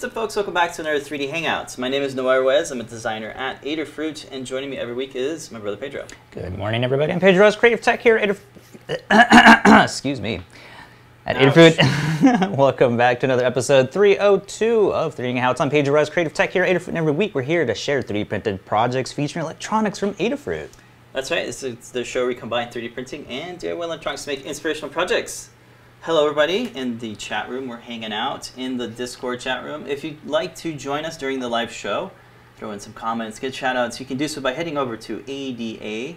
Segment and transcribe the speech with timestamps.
[0.00, 0.34] what's up folks?
[0.34, 1.76] Welcome back to another 3D Hangouts.
[1.76, 2.70] My name is Noah Ruiz.
[2.70, 6.06] I'm a designer at Adafruit, and joining me every week is my brother Pedro.
[6.30, 7.12] Good morning, everybody.
[7.12, 8.34] I'm Pedro Ruiz, Creative Tech here at
[8.88, 10.40] Adaf- Excuse me.
[11.26, 11.52] At Ouch.
[11.52, 12.56] Adafruit.
[12.56, 15.60] Welcome back to another episode 302 of 3D Hangouts.
[15.60, 18.02] I'm Pedro Ruiz, Creative Tech here at Adafruit, and every week we're here to share
[18.02, 20.70] 3D printed projects featuring electronics from Adafruit.
[21.12, 24.30] That's right, it's, it's the show where we combine 3D printing and DIY electronics to
[24.30, 25.50] make inspirational projects.
[26.04, 26.74] Hello, everybody.
[26.74, 29.86] In the chat room, we're hanging out in the Discord chat room.
[29.86, 32.10] If you'd like to join us during the live show,
[32.56, 35.18] throw in some comments, get shout outs, you can do so by heading over to
[35.18, 36.16] adafru.it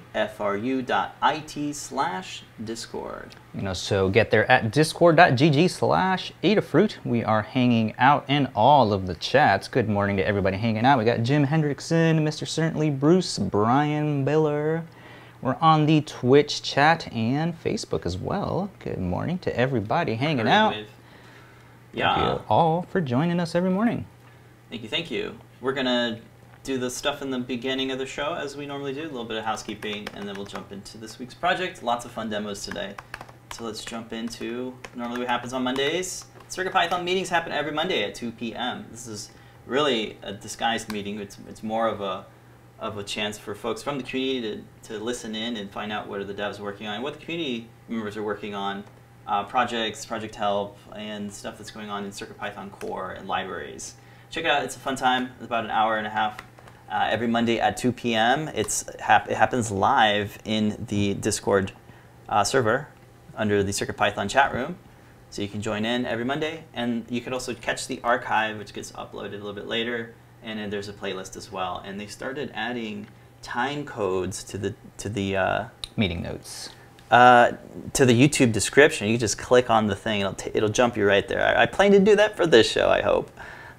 [1.75, 3.35] slash discord.
[3.53, 6.95] You know, so get there at discord.gg slash Adafruit.
[7.03, 9.67] We are hanging out in all of the chats.
[9.67, 10.97] Good morning to everybody hanging out.
[10.97, 12.47] We got Jim Hendrickson, Mr.
[12.47, 14.85] Certainly, Bruce, Brian Biller.
[15.43, 18.71] We're on the Twitch chat and Facebook as well.
[18.79, 20.73] Good morning to everybody hanging out.
[20.73, 20.87] With-
[21.93, 24.05] Thank you all for joining us every morning.
[24.69, 25.37] Thank you, thank you.
[25.59, 26.21] We're gonna
[26.63, 29.25] do the stuff in the beginning of the show as we normally do, a little
[29.25, 31.83] bit of housekeeping, and then we'll jump into this week's project.
[31.83, 32.95] Lots of fun demos today.
[33.51, 36.23] So let's jump into normally what happens on Mondays.
[36.49, 38.85] CircuitPython meetings happen every Monday at 2 p.m.
[38.91, 39.29] This is
[39.67, 41.19] really a disguised meeting.
[41.19, 42.25] It's, it's more of a
[42.79, 46.07] of a chance for folks from the community to, to listen in and find out
[46.07, 48.83] what are the devs working on, what the community members are working on,
[49.27, 53.95] uh, projects, project help, and stuff that's going on in CircuitPython core and libraries.
[54.29, 54.63] Check it out.
[54.63, 55.29] It's a fun time.
[55.35, 56.37] It's about an hour and a half
[56.91, 58.49] uh, every Monday at 2 p.m.
[58.49, 61.71] It's hap- it happens live in the Discord
[62.27, 62.87] uh, server
[63.35, 64.77] under the CircuitPython chat room.
[65.29, 68.73] So you can join in every Monday, and you can also catch the archive, which
[68.73, 70.13] gets uploaded a little bit later.
[70.43, 71.81] And then there's a playlist as well.
[71.85, 73.07] And they started adding
[73.41, 75.65] time codes to the to the uh,
[75.95, 76.69] Meeting notes.
[77.11, 77.51] uh,
[77.93, 79.07] to the YouTube description.
[79.07, 81.45] You just click on the thing; it'll t- it'll jump you right there.
[81.45, 82.89] I, I plan to do that for this show.
[82.89, 83.29] I hope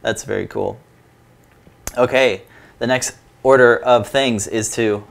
[0.02, 0.78] that's very cool.
[1.96, 2.42] Okay,
[2.78, 5.04] the next order of things is to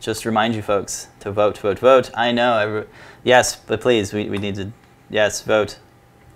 [0.00, 2.10] just remind you folks to vote, vote, vote.
[2.14, 2.86] I know, every,
[3.24, 4.72] yes, but please, we, we need to,
[5.10, 5.78] yes, vote.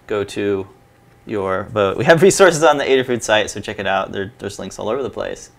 [0.06, 0.68] Go to
[1.26, 1.96] your vote.
[1.96, 4.12] We have resources on the Adafruit site, so check it out.
[4.12, 5.50] There, there's links all over the place.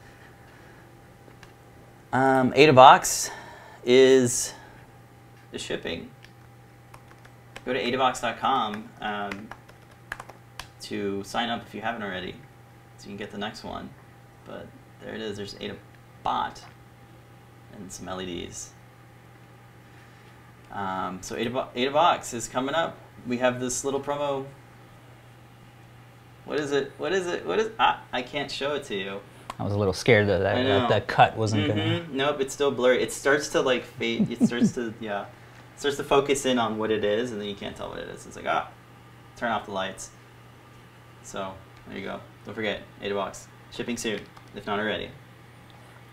[2.13, 3.29] Um, Adabox
[3.83, 4.53] is
[5.51, 6.11] is shipping.
[7.65, 9.47] Go to adabox.com um,
[10.81, 12.35] to sign up if you haven't already,
[12.97, 13.89] so you can get the next one.
[14.45, 14.67] But
[15.01, 15.37] there it is.
[15.37, 16.61] There's Adabot
[17.75, 18.69] and some LEDs.
[20.71, 22.97] Um, so Adabo- Adabox is coming up.
[23.25, 24.45] We have this little promo.
[26.45, 26.91] What is it?
[26.97, 27.45] What is it?
[27.45, 27.71] What is?
[27.79, 29.19] Ah, I can't show it to you.
[29.59, 31.81] I was a little scared that that, that, that cut wasn't gonna.
[31.81, 32.11] Mhm.
[32.11, 33.01] Nope, it's still blurry.
[33.01, 34.29] It starts to like fade.
[34.31, 37.47] It starts to yeah, it starts to focus in on what it is, and then
[37.47, 38.25] you can't tell what it is.
[38.25, 38.69] It's like ah,
[39.37, 40.11] turn off the lights.
[41.23, 41.53] So
[41.87, 42.19] there you go.
[42.45, 44.21] Don't forget, Adabox shipping soon,
[44.55, 45.09] if not already.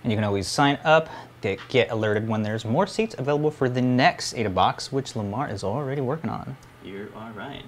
[0.03, 1.09] And you can always sign up
[1.43, 5.49] to get alerted when there's more seats available for the next Ada box, which Lamar
[5.49, 6.57] is already working on.
[6.85, 7.65] You are right.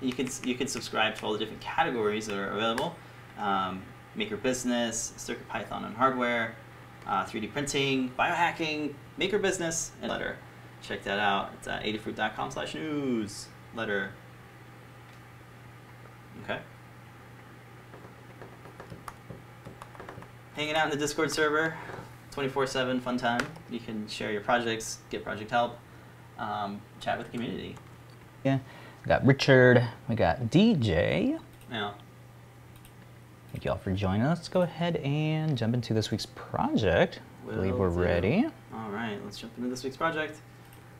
[0.00, 2.96] You can you can subscribe to all the different categories that are available.
[3.38, 3.82] Um,
[4.14, 6.54] maker business, Circuit Python and hardware,
[7.06, 10.36] uh, 3D printing, biohacking, maker business, and letter.
[10.82, 11.50] Check that out.
[11.58, 13.48] It's at adafruit.com slash news.
[13.74, 14.12] Letter.
[16.44, 16.60] Okay.
[20.54, 21.74] Hanging out in the Discord server,
[22.32, 23.44] 24-7 fun time.
[23.70, 25.78] You can share your projects, get project help,
[26.38, 27.76] um, chat with the community.
[28.44, 28.58] Yeah.
[29.04, 31.38] We got Richard, we got DJ.
[31.70, 31.94] Now,
[33.52, 34.38] Thank you all for joining us.
[34.38, 37.20] Let's go ahead and jump into this week's project.
[37.46, 38.00] I believe we're do.
[38.00, 38.46] ready.
[38.72, 40.38] All right, let's jump into this week's project.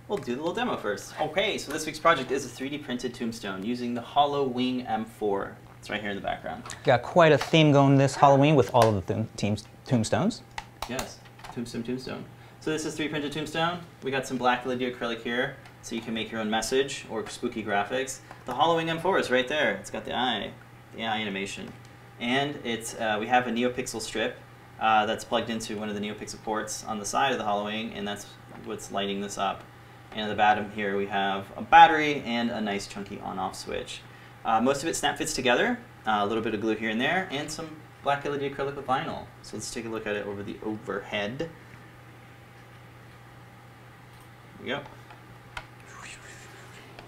[0.07, 1.19] We'll do the little demo first.
[1.21, 5.55] Okay, so this week's project is a 3D printed tombstone using the HalloWing M4.
[5.79, 6.63] It's right here in the background.
[6.85, 10.43] Got quite a theme going this Halloween with all of the teams, tombstones.
[10.89, 11.19] Yes,
[11.53, 12.25] tombstone, tombstone.
[12.61, 13.81] So this is 3D printed tombstone.
[14.03, 17.29] We got some black LED acrylic here, so you can make your own message or
[17.29, 18.21] spooky graphics.
[18.47, 19.75] The HalloWing M4 is right there.
[19.75, 20.51] It's got the eye,
[20.97, 21.71] the eye animation.
[22.19, 24.39] And it's, uh, we have a NeoPixel strip
[24.81, 27.93] uh, that's plugged into one of the NeoPixel ports on the side of the HalloWing,
[27.95, 28.25] and that's
[28.65, 29.63] what's lighting this up.
[30.13, 34.01] And at the bottom here we have a battery and a nice chunky on-off switch.
[34.43, 37.01] Uh, most of it snap fits together, uh, a little bit of glue here and
[37.01, 37.69] there, and some
[38.03, 39.27] black LED acrylic with vinyl.
[39.43, 41.51] So let's take a look at it over the overhead.
[44.63, 44.81] We go.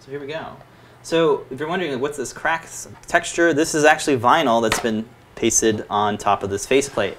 [0.06, 0.56] So here we go.
[1.02, 2.68] So if you're wondering what's this crack
[3.08, 5.04] texture, this is actually vinyl that's been
[5.34, 7.16] pasted on top of this faceplate.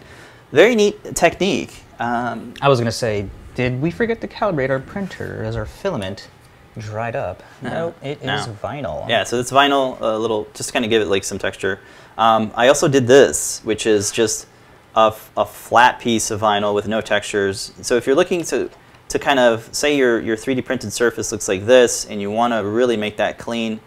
[0.53, 1.83] Very neat technique.
[1.99, 6.29] Um, I was gonna say, did we forget to calibrate our printer as our filament
[6.77, 7.43] dried up.
[7.61, 8.35] No, it No.
[8.35, 9.07] is vinyl.
[9.09, 11.79] Yeah, so it's vinyl, a little, just kind of give it like some texture.
[12.17, 14.45] Um, I also did this, which is just
[14.95, 17.73] a, f- a flat piece of vinyl with no textures.
[17.81, 18.69] So if you're looking to,
[19.09, 22.53] to kind of, say your, your 3D printed surface looks like this, and you want
[22.53, 23.79] to really make that clean,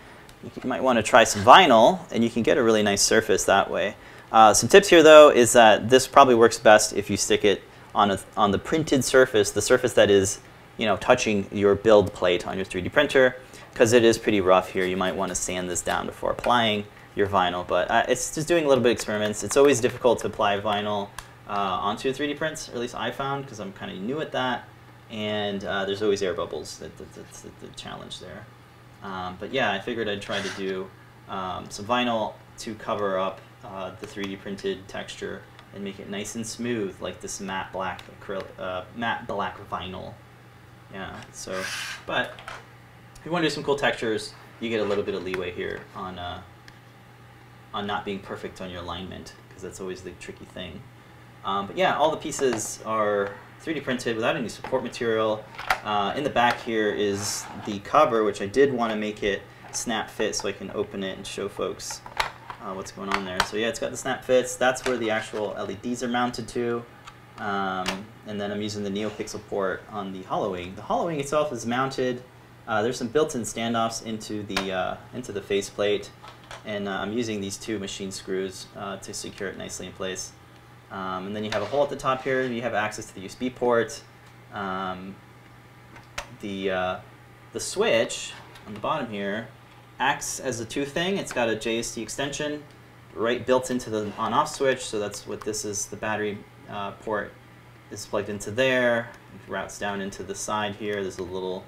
[0.43, 3.45] you might want to try some vinyl, and you can get a really nice surface
[3.45, 3.95] that way.
[4.33, 7.63] Uh, some tips here, though, is that this probably works best if you stick it
[7.95, 10.41] on, a, on the printed surface, the surface that is
[10.79, 13.37] you know, touching your build plate on your 3D printer,
[13.73, 14.87] because it is pretty rough here.
[14.87, 18.49] You might want to sand this down before applying your vinyl, but uh, it's just
[18.49, 19.45] doing a little bit of experiments.
[19.45, 21.09] It's always difficult to apply vinyl
[21.49, 24.69] uh, onto 3D prints, at least I found, because I'm kind of new at that,
[25.11, 26.79] and uh, there's always air bubbles.
[26.79, 28.47] That, that, that's the, challenge there.
[29.03, 30.91] Um, but yeah, I figured I'd try to do
[31.29, 35.43] um, some vinyl to cover up uh, the 3D printed texture
[35.75, 40.15] and make it nice and smooth, like this matte black acrylic, uh, matte black vinyl.
[40.93, 41.17] Yeah.
[41.33, 41.63] So,
[42.07, 42.35] but
[43.17, 45.53] if you want to do some cool textures, you get a little bit of leeway
[45.53, 46.43] here on uh,
[47.73, 50.81] on not being perfect on your alignment because that's always the tricky thing.
[51.45, 53.33] Um, but yeah, all the pieces are
[53.65, 55.45] 3D printed without any support material.
[55.85, 59.43] Uh, in the back here is the cover, which I did want to make it
[59.73, 62.01] snap fit so I can open it and show folks
[62.63, 63.39] uh, what's going on there.
[63.45, 64.57] So yeah, it's got the snap fits.
[64.57, 66.85] That's where the actual LEDs are mounted to.
[67.39, 70.77] Um, and then I'm using the NeoPixel port on the HalloWing.
[70.77, 72.23] The HalloWing itself is mounted.
[72.67, 76.11] Uh, there's some built-in standoffs into the uh, into the faceplate,
[76.65, 80.33] and uh, I'm using these two machine screws uh, to secure it nicely in place.
[80.91, 82.43] Um, and then you have a hole at the top here.
[82.43, 84.03] You have access to the USB port.
[84.53, 85.15] Um,
[86.41, 87.01] the uh,
[87.53, 88.33] the switch
[88.67, 89.49] on the bottom here
[89.99, 91.19] acts as a two thing.
[91.19, 92.63] It's got a JST extension
[93.15, 94.85] right built into the on-off switch.
[94.85, 95.87] So that's what this is.
[95.87, 96.39] The battery
[96.69, 97.33] uh, port
[97.91, 99.11] is plugged into there.
[99.35, 101.03] It routes down into the side here.
[101.03, 101.65] There's a little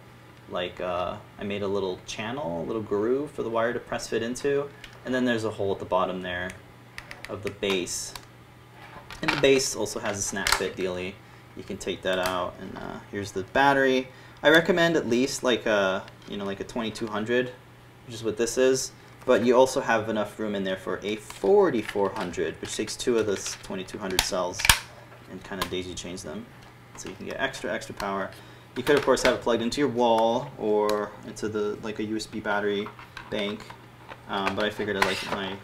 [0.49, 4.09] like uh, I made a little channel, a little groove for the wire to press
[4.09, 4.69] fit into,
[5.05, 6.51] and then there's a hole at the bottom there
[7.29, 8.13] of the base.
[9.23, 11.15] And the base also has a snap fit dealie.
[11.57, 14.09] You can take that out, and uh, here's the battery.
[14.43, 17.53] I recommend at least like a you know like a 2200,
[18.07, 18.93] which is what this is.
[19.25, 23.27] But you also have enough room in there for a 4400, which takes two of
[23.27, 24.61] those 2200 cells
[25.31, 26.45] and kind of daisy chains them,
[26.97, 28.31] so you can get extra extra power.
[28.77, 32.05] You could of course have it plugged into your wall or into the like a
[32.05, 32.89] USB battery
[33.31, 33.65] bank,
[34.29, 35.57] um, but I figured I like my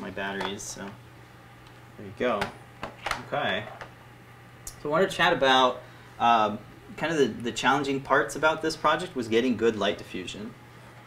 [0.00, 0.80] my batteries, so
[1.96, 2.40] there you go.
[3.26, 3.64] Okay.
[4.82, 5.82] So I wanted to chat about
[6.18, 6.58] um,
[6.96, 10.54] kind of the, the challenging parts about this project was getting good light diffusion.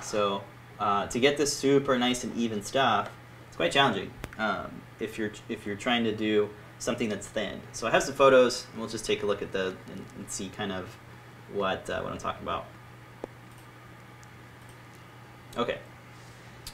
[0.01, 0.43] So
[0.79, 3.09] uh, to get this super nice and even stuff,
[3.47, 6.49] it's quite challenging um, if you're if you're trying to do
[6.79, 7.61] something that's thin.
[7.71, 10.29] So I have some photos, and we'll just take a look at the and, and
[10.29, 10.97] see kind of
[11.53, 12.65] what uh, what I'm talking about.
[15.57, 15.79] Okay,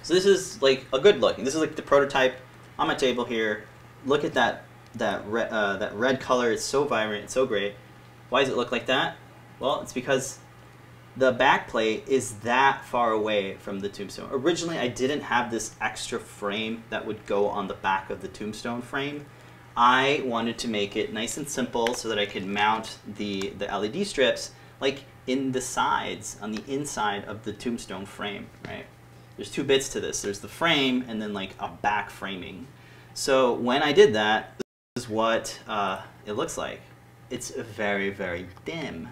[0.04, 1.38] so this is like a good look.
[1.38, 2.40] This is like the prototype
[2.78, 3.66] on my table here.
[4.06, 4.67] Look at that
[4.98, 6.52] that red uh, that red color.
[6.52, 7.26] is so vibrant.
[7.26, 7.76] It's so great.
[8.30, 9.18] Why does it look like that?
[9.60, 10.40] Well, it's because
[11.16, 14.30] the back plate is that far away from the tombstone.
[14.32, 18.28] Originally, I didn't have this extra frame that would go on the back of the
[18.28, 19.26] tombstone frame.
[19.76, 23.66] I wanted to make it nice and simple so that I could mount the, the
[23.66, 28.86] LED strips like in the sides, on the inside of the tombstone frame, right?
[29.36, 30.22] There's two bits to this.
[30.22, 32.68] There's the frame and then like a back framing.
[33.14, 34.60] So when I did that,
[35.10, 36.82] what uh, it looks like.
[37.30, 39.10] It's very, very dim.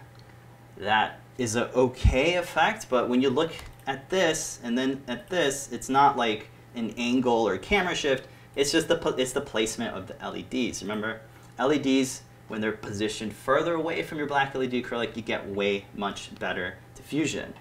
[0.78, 3.52] That is a okay effect, but when you look
[3.88, 8.28] at this and then at this, it's not like an angle or camera shift.
[8.56, 10.82] It's just the it's the placement of the LEDs.
[10.82, 11.22] Remember,
[11.60, 16.34] LEDs when they're positioned further away from your black LED acrylic, you get way much
[16.40, 17.54] better diffusion.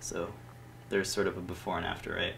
[0.00, 0.32] So
[0.88, 2.34] there's sort of a before and after, right?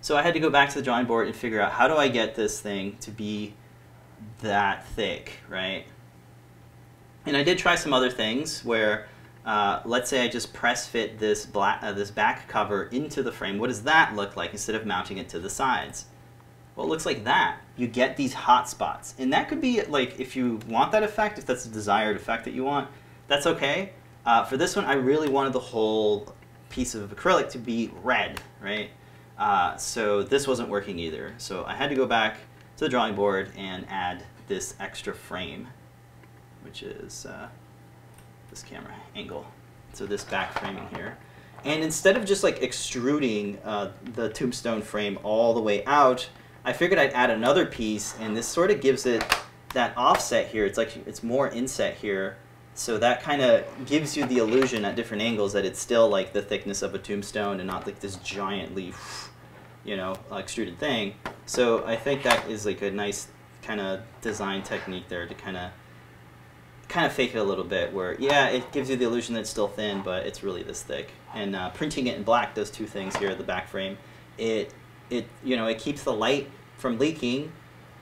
[0.00, 1.96] So I had to go back to the drawing board and figure out how do
[1.96, 3.54] I get this thing to be
[4.40, 5.84] that thick, right?
[7.26, 9.06] And I did try some other things where,
[9.46, 13.32] uh, let's say I just press fit this black, uh, this back cover into the
[13.32, 13.58] frame.
[13.58, 16.06] What does that look like instead of mounting it to the sides?
[16.74, 17.58] Well, it looks like that.
[17.76, 19.14] You get these hot spots.
[19.18, 22.44] And that could be like, if you want that effect, if that's a desired effect
[22.44, 22.88] that you want,
[23.28, 23.92] that's okay.
[24.24, 26.34] Uh, for this one, I really wanted the whole
[26.70, 28.90] piece of acrylic to be red, right?
[29.38, 31.34] Uh, so this wasn't working either.
[31.38, 32.38] So I had to go back
[32.76, 35.68] to the drawing board and add this extra frame,
[36.62, 37.48] which is uh,
[38.50, 39.46] this camera angle.
[39.92, 41.18] So this back framing here.
[41.64, 46.28] And instead of just like extruding uh, the tombstone frame all the way out,
[46.64, 49.22] I figured I'd add another piece, and this sort of gives it
[49.74, 50.64] that offset here.
[50.64, 52.36] It's like it's more inset here,
[52.74, 56.32] So that kind of gives you the illusion at different angles that it's still like
[56.32, 58.94] the thickness of a tombstone and not like this giantly,
[59.84, 61.14] you know, extruded thing.
[61.46, 63.28] So I think that is like a nice
[63.62, 65.70] kind of design technique there to kind of
[66.88, 69.40] kind of fake it a little bit where yeah it gives you the illusion that
[69.40, 71.10] it's still thin but it's really this thick.
[71.34, 73.98] And uh, printing it in black does two things here at the back frame.
[74.38, 74.74] It
[75.10, 77.52] it you know it keeps the light from leaking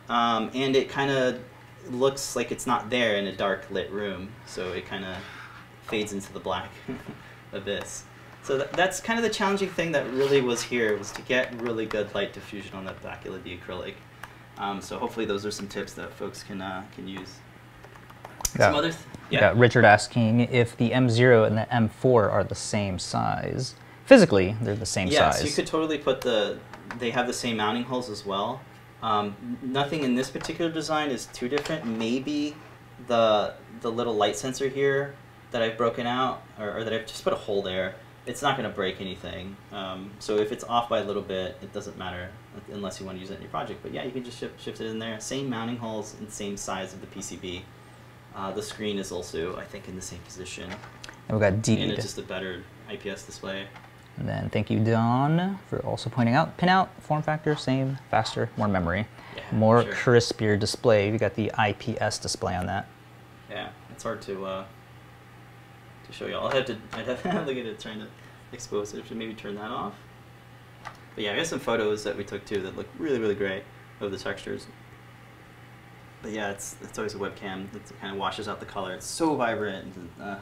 [0.09, 1.41] um, and it kind of
[1.89, 5.17] looks like it's not there in a dark lit room so it kind of
[5.83, 6.71] fades into the black
[7.53, 8.05] abyss
[8.43, 11.45] so th that's kind of the challenging thing that really was here was to get
[11.61, 13.95] really good light diffusion on that back LED acrylic
[14.59, 17.33] um, so hopefully those are some tips that folks can uh, can use
[18.59, 18.67] Yeah.
[18.67, 22.99] some other th- yeah Richard asking if the M0 and the M4 are the same
[22.99, 23.75] size.
[24.07, 25.41] Physically, they're the same Yeah, size.
[25.41, 26.59] so you could totally put the.
[26.99, 28.61] They have the same mounting holes as well.
[29.05, 31.87] Um, nothing in this particular design is too different.
[31.87, 32.57] Maybe
[33.07, 35.15] the the little light sensor here
[35.53, 37.95] that I've broken out, or, or that I've just put a hole there.
[38.27, 39.57] It's not going to break anything.
[39.73, 42.31] Um, so if it's off by a little bit, it doesn't matter
[42.71, 43.81] unless you want to use it in your project.
[43.83, 45.19] But yeah, you can just shift, shift it in there.
[45.21, 47.63] Same mounting holes and same size of the PCB.
[48.35, 50.71] Uh, the screen is also, I think, in the same position,
[51.29, 51.81] and we've got D.
[51.83, 53.67] and it's just a better IPS display.
[54.19, 58.69] And then thank you, Don, for also pointing out pinout form factor, same, faster, more
[58.69, 59.93] memory, Yeah, more sure.
[59.93, 61.11] crispier display.
[61.11, 62.87] We got the IPS display on that.
[63.51, 64.65] Yeah, it's hard to uh,
[66.11, 66.35] to show you.
[66.35, 68.07] I'll have to I'd have to look at it trying to
[68.53, 69.07] expose it.
[69.07, 69.95] Should maybe turn that off.
[71.15, 73.65] But yeah, I got some photos that we took too that look really really great
[74.01, 74.67] of the textures.
[76.23, 78.95] But yeah, it's it's always a webcam that kind of washes out the color.
[78.95, 79.97] It's so vibrant.
[79.97, 80.39] And, uh,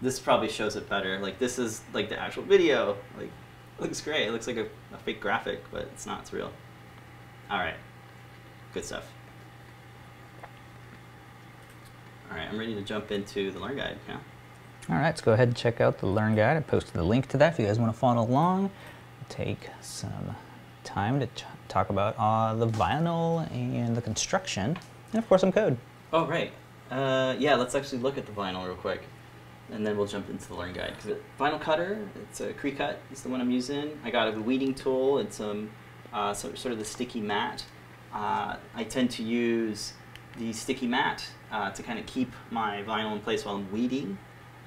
[0.00, 1.18] this probably shows it better.
[1.18, 2.96] Like this is like the actual video.
[3.16, 3.30] Like
[3.78, 4.28] looks great.
[4.28, 6.20] It looks like a, a fake graphic, but it's not.
[6.20, 6.52] It's real.
[7.50, 7.74] All right,
[8.74, 9.10] good stuff.
[12.30, 13.98] All right, I'm ready to jump into the Learn Guide.
[14.06, 14.18] Yeah.
[14.90, 16.56] All right, let's go ahead and check out the Learn Guide.
[16.56, 18.70] I posted the link to that if you guys want to follow along.
[19.28, 20.34] Take some
[20.84, 21.28] time to
[21.68, 24.78] talk about uh, the vinyl and the construction,
[25.12, 25.76] and of course some code.
[26.10, 26.50] Oh, right.
[26.90, 29.02] Uh, yeah, let's actually look at the vinyl real quick,
[29.70, 30.94] and then we'll jump into the Learn Guide.
[30.98, 32.96] 'Cause vinyl cutter, it's a Cricut.
[33.10, 34.00] It's the one I'm using.
[34.02, 35.70] I got a weeding tool and some
[36.14, 37.62] uh, so, sort of the sticky mat.
[38.14, 39.92] Uh, I tend to use
[40.38, 44.16] the sticky mat uh, to kind of keep my vinyl in place while I'm weeding,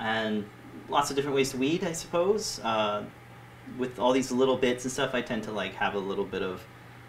[0.02, 0.46] and
[0.90, 2.60] lots of different ways to weed, I suppose.
[2.60, 3.06] Uh,
[3.78, 6.42] with all these little bits and stuff, I tend to like have a little bit
[6.42, 6.66] of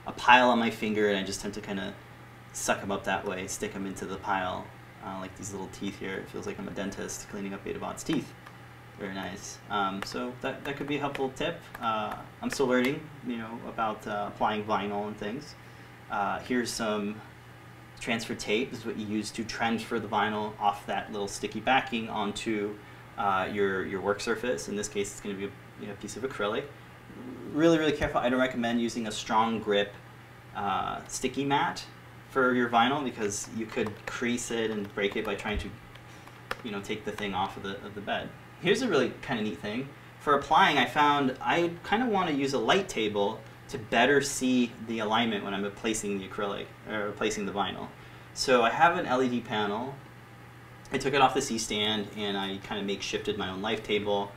[0.06, 1.94] a pile on my finger, and I just tend to kind of
[2.52, 4.66] suck them up that way, stick them into the pile,
[5.04, 6.14] uh, like these little teeth here.
[6.14, 8.32] It feels like I'm a dentist cleaning up Betavot's teeth.
[8.98, 9.58] Very nice.
[9.70, 11.58] Um, so that, that could be a helpful tip.
[11.80, 15.54] Uh, I'm still learning, you know, about uh, applying vinyl and things.
[16.10, 17.20] Uh, here's some
[18.02, 18.72] transfer tape.
[18.72, 22.74] Is what you use to transfer the vinyl off that little sticky backing onto
[23.16, 24.68] uh, your your work surface.
[24.68, 26.64] In this case, it's going to be a you know, piece of acrylic.
[27.52, 28.20] Really, really careful.
[28.20, 29.92] I don't recommend using a strong grip
[30.56, 31.84] uh, sticky mat
[32.30, 35.68] for your vinyl because you could crease it and break it by trying to,
[36.64, 38.28] you know, take the thing off of the of the bed.
[38.60, 39.88] Here's a really kind of neat thing.
[40.20, 43.40] For applying, I found I kind of want to use a light table
[43.72, 47.88] to better see the alignment when I'm replacing the acrylic or replacing the vinyl.
[48.34, 49.94] So I have an LED panel.
[50.92, 54.30] I took it off the C-stand and I kind of makeshifted my own life table.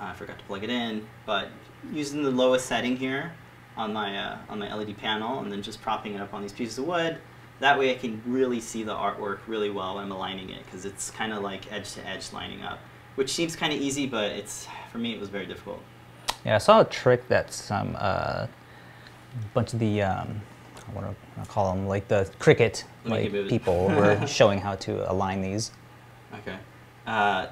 [0.00, 1.50] Uh, I forgot to plug it in, but
[1.92, 3.32] using the lowest setting here
[3.76, 6.52] on my uh, on my LED panel and then just propping it up on these
[6.52, 7.18] pieces of wood.
[7.60, 10.84] That way I can really see the artwork really well when I'm aligning it because
[10.84, 12.80] it's kind of like edge to edge lining up,
[13.14, 15.80] which seems kind of easy, but it's for me it was very difficult.
[16.44, 18.46] Yeah, I saw a trick that some uh,
[19.54, 20.40] bunch of the um,
[20.92, 25.40] what do I call them, like the Cricut like people were showing how to align
[25.40, 25.72] these.
[26.34, 26.56] Okay.
[27.06, 27.46] Uh,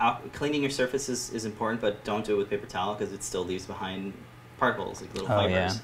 [0.00, 3.12] out, cleaning your surface is, is important, but don't do it with paper towel because
[3.12, 4.12] it still leaves behind
[4.58, 5.80] particles, like little Oh, fibers.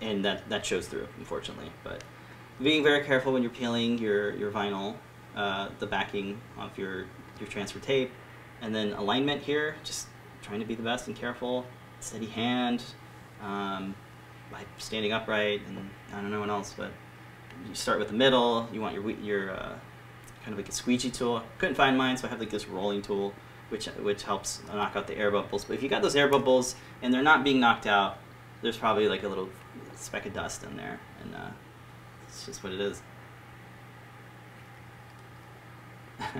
[0.00, 0.08] yeah.
[0.08, 1.70] And that, that shows through, unfortunately.
[1.84, 2.04] But
[2.62, 4.96] being very careful when you're peeling your, your vinyl,
[5.36, 7.06] uh, the backing of your,
[7.38, 8.10] your transfer tape,
[8.62, 10.08] and then alignment here, just
[10.42, 11.66] trying to be the best and careful,
[12.00, 12.82] steady hand,
[13.42, 13.94] um,
[14.52, 16.90] like standing upright, and I don't know what else, but
[17.68, 19.74] you start with the middle, you want your, your uh,
[20.44, 21.42] kind of like a squeegee tool.
[21.58, 23.34] Couldn't find mine, so I have like this rolling tool,
[23.68, 25.64] which which helps knock out the air bubbles.
[25.64, 28.18] But if you got those air bubbles and they're not being knocked out,
[28.62, 29.48] there's probably like a little
[29.94, 31.50] speck of dust in there, and uh,
[32.26, 33.02] it's just what it is.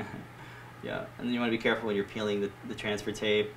[0.83, 3.51] yeah, and then you want to be careful when you're peeling the, the transfer tape.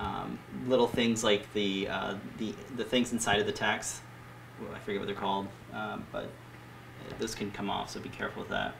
[0.00, 4.00] Um, little things like the uh, the the things inside of the text.
[4.60, 6.28] Well, I forget what they're called, um, but
[7.18, 8.74] those can come off, so be careful with that.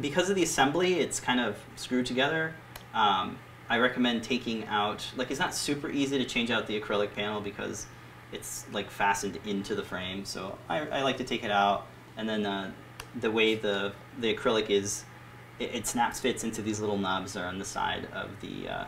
[0.00, 2.54] because of the assembly, it's kind of screwed together.
[2.94, 3.38] Um,
[3.68, 7.40] I recommend taking out, like it's not super easy to change out the acrylic panel
[7.40, 7.86] because
[8.32, 10.24] it's like fastened into the frame.
[10.24, 11.86] So I, I like to take it out
[12.16, 12.72] and then uh,
[13.20, 15.04] the way the, the acrylic is,
[15.58, 18.68] it, it, snaps fits into these little knobs that are on the side of the,
[18.68, 18.84] uh,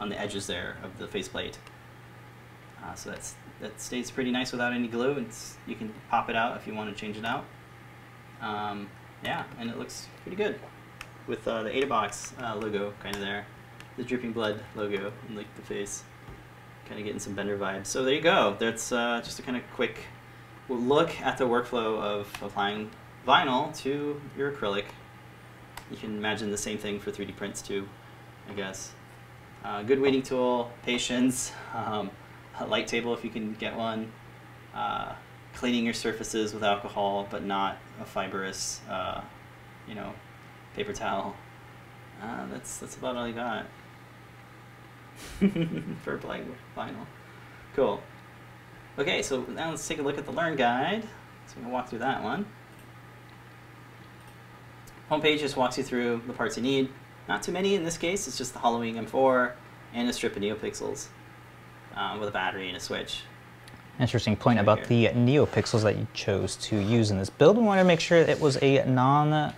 [0.00, 1.58] on the edges there of the faceplate.
[2.82, 5.12] Uh, so that's, that stays pretty nice without any glue.
[5.12, 7.44] It's, you can pop it out if you want to change it out.
[8.40, 8.88] Um,
[9.22, 10.58] yeah, and it looks pretty good
[11.26, 13.46] with uh, the AdaBox uh, logo kind of there
[14.00, 16.04] the dripping blood logo and like the face.
[16.86, 17.86] Kind of getting some Bender vibes.
[17.86, 18.56] So there you go.
[18.58, 20.06] That's uh, just a kind of quick
[20.68, 22.90] look at the workflow of applying
[23.26, 24.86] vinyl to your acrylic.
[25.90, 27.88] You can imagine the same thing for 3D prints too,
[28.48, 28.92] I guess.
[29.64, 32.10] Uh, good weeding tool, patience, um,
[32.58, 34.10] a light table if you can get one,
[34.74, 35.12] uh,
[35.54, 39.20] cleaning your surfaces with alcohol but not a fibrous, uh,
[39.86, 40.12] you know,
[40.74, 41.36] paper towel.
[42.22, 43.66] Uh, that's that's about all I got.
[46.02, 47.06] for blank vinyl.
[47.74, 48.02] Cool.
[48.98, 51.02] Okay, so now let's take a look at the Learn Guide.
[51.46, 52.46] So going to walk through that one.
[55.10, 56.88] Homepage just walks you through the parts you need.
[57.30, 59.52] Not too many in this case, it's just the HalloWing M4
[59.94, 61.06] and a strip of NeoPixels
[61.94, 63.20] um, with a battery and a switch.
[64.00, 65.12] Interesting point right about here.
[65.12, 67.56] the NeoPixels that you chose to use in this build.
[67.56, 69.54] We wanted to make sure it was a non uh,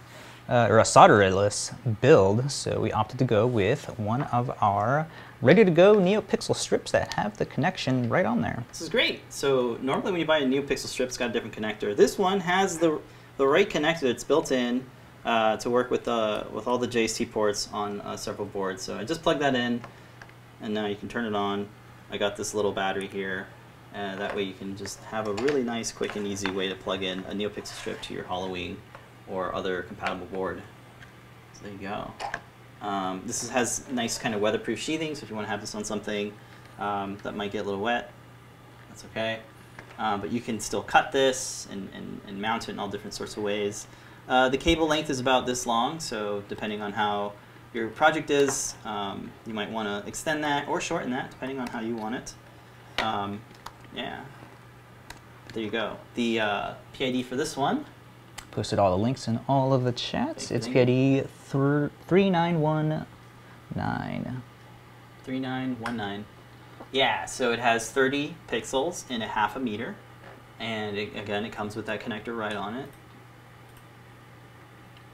[0.49, 5.07] or a solderless build, so we opted to go with one of our
[5.41, 8.67] ready to go NeoPixel strips that have the connection right on there.
[8.69, 9.23] This is great.
[9.31, 11.97] So normally when you buy a NeoPixel strip, it's got a different connector.
[11.97, 13.01] This one has the,
[13.39, 14.85] the right connector that's built in
[15.25, 18.83] uh, to work with, uh, with all the JST ports on uh, several boards.
[18.83, 19.81] So I just plug that in,
[20.61, 21.69] and now you can turn it on.
[22.11, 23.47] I got this little battery here.
[23.95, 26.75] Uh, that way you can just have a really nice, quick, and easy way to
[26.75, 28.77] plug in a NeoPixel strip to your HalloWing
[29.29, 30.63] or other compatible board.
[31.55, 32.11] So there you go.
[32.81, 35.61] Um, this is, has nice kind of weatherproof sheathing, so if you want to have
[35.61, 36.33] this on something
[36.79, 38.11] um, that might get a little wet,
[38.89, 39.41] that's okay.
[39.99, 43.15] Um, but you can still cut this and, and, and, mount it in all different
[43.15, 43.87] sorts of ways.
[44.29, 47.33] Uh, the cable length is about this long, so depending on how
[47.75, 51.67] your project is, um, you might want to extend that or shorten that, depending on
[51.67, 52.35] how you want it.
[53.03, 53.41] Um,
[53.95, 54.25] yeah,
[55.53, 55.97] there you go.
[56.15, 57.85] The uh, PID for this one
[58.53, 60.51] Posted all the links in all of the chats.
[60.51, 63.07] It's PID 3919.
[65.25, 66.27] 3919.
[66.93, 69.97] Yeah, so it has 30 pixels in a half a meter.
[70.61, 72.91] And it, again, it comes with that connector right on it.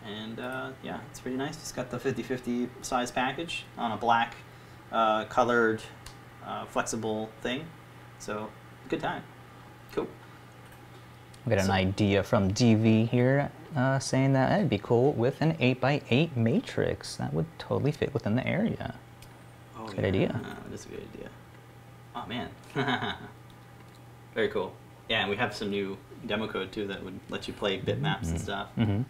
[0.06, 1.56] And uh, yeah, it's pretty nice.
[1.56, 4.36] It's got the 50-50 size package on a black
[4.92, 5.82] uh, colored
[6.46, 7.64] uh, flexible thing.
[8.18, 8.50] So
[8.88, 9.22] good time.
[9.92, 10.06] Cool.
[11.46, 15.54] We got an idea from DV here uh, saying that it'd be cool with an
[15.54, 17.16] 8x8 matrix.
[17.16, 18.94] That would totally fit within the area.
[19.78, 20.06] Oh, good yeah.
[20.06, 20.40] idea.
[20.70, 21.28] That's a good idea.
[22.14, 22.48] Oh, man.
[24.34, 24.72] Very cool.
[25.08, 27.98] Yeah, and we have some new demo code too that would let you play bitmaps
[27.98, 28.30] mm -hmm.
[28.30, 28.68] and stuff.
[28.76, 29.04] Mm -hmm.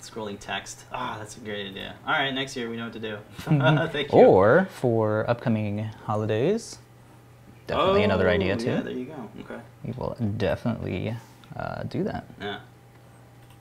[0.00, 0.84] Scrolling text.
[0.92, 1.94] Ah, oh, that's a great idea.
[2.06, 3.18] All right, next year we know what to do.
[3.38, 4.18] Thank you.
[4.18, 6.78] Or for upcoming holidays,
[7.66, 8.66] definitely oh, another idea too.
[8.66, 9.30] Yeah, there you go.
[9.40, 9.60] Okay.
[9.84, 11.16] We will definitely
[11.56, 12.26] uh, do that.
[12.40, 12.60] Yeah.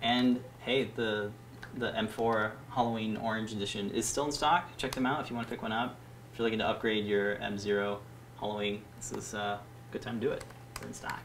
[0.02, 1.32] And hey, the
[1.78, 4.70] the M4 HalloWing Orange Edition is still in stock.
[4.78, 5.98] Check them out if you want to pick one up.
[6.32, 7.98] If you're looking to upgrade your M0
[8.40, 9.60] HalloWing, this is a
[9.92, 10.44] good time to do it.
[10.80, 11.22] They're in stock.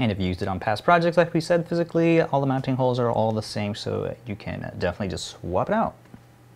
[0.00, 2.74] And if you used it on past projects, like we said, physically, all the mounting
[2.74, 5.94] holes are all the same, so you can definitely just swap it out.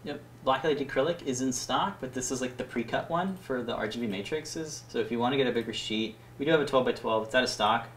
[0.04, 0.18] Yep.
[0.46, 4.09] Blacklight acrylic is in stock, but this is like the pre-cut one for the RGB
[4.09, 4.85] matrices.
[4.88, 6.92] So if you want to get a bigger sheet, we do have a 12 by
[6.92, 7.26] 12.
[7.26, 7.88] It's out of stock,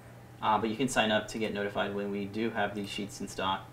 [0.42, 3.22] uh, but you can sign up to get notified when we do have these sheets
[3.22, 3.66] in stock.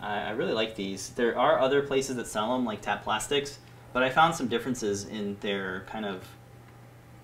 [0.00, 1.08] I really like these.
[1.10, 3.58] There are other places that sell them, like Tap Plastics,
[3.92, 6.22] but I found some differences in their kind of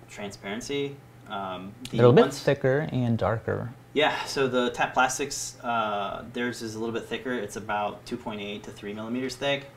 [0.09, 0.97] transparency.
[1.29, 3.73] Um, a little bit thicker and darker.
[3.93, 7.33] Yeah, so the Tap Plastics, uh, theirs is a little bit thicker.
[7.33, 9.67] It's about 2.8 to 3 millimeters thick,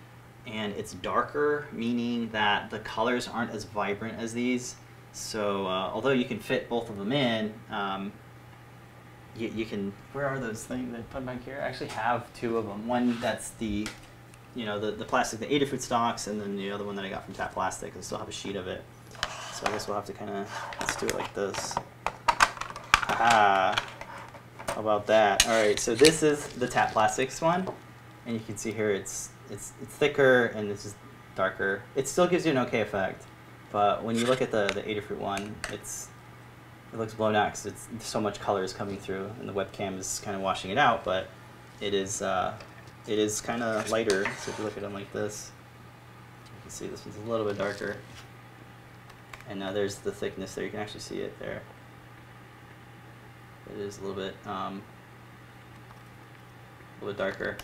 [0.47, 4.77] and it's darker, meaning that the colors aren't as vibrant as these.
[5.13, 8.11] So uh, although you can fit both of them in, um,
[9.37, 11.61] you, you, can, where are those things I put back here?
[11.63, 12.89] I actually have two of them.
[12.89, 13.87] One that's the,
[14.55, 17.11] you know, the, the plastic, the Adafruit stocks, and then the other one that I
[17.11, 17.95] got from Tap Plastic.
[17.95, 18.83] I still have a sheet of it.
[19.53, 20.51] So I guess we'll have to kind of,
[20.81, 21.75] let's do it like this.
[23.09, 23.75] Ah,
[24.77, 25.47] about that?
[25.47, 27.69] All right, so this is the Tap Plastics one.
[28.27, 30.95] And you can see here it's, it's, it's thicker and this is
[31.37, 31.83] darker.
[31.95, 33.25] It still gives you an okay effect.
[33.71, 36.09] But when you look at the, the Adafruit one, it's
[36.93, 39.99] it looks blown out because it's so much color is coming through and the webcam
[39.99, 41.05] is kind of washing it out.
[41.05, 41.29] But
[41.81, 42.55] it is uh,
[43.07, 44.25] it is kind of lighter.
[44.41, 45.51] So if you look at them like this,
[46.47, 47.97] you can see this one's a little bit darker.
[49.49, 50.65] And now there's the thickness there.
[50.65, 51.63] You can actually see it there.
[53.73, 54.83] It is a little bit um,
[57.01, 57.57] a little bit darker.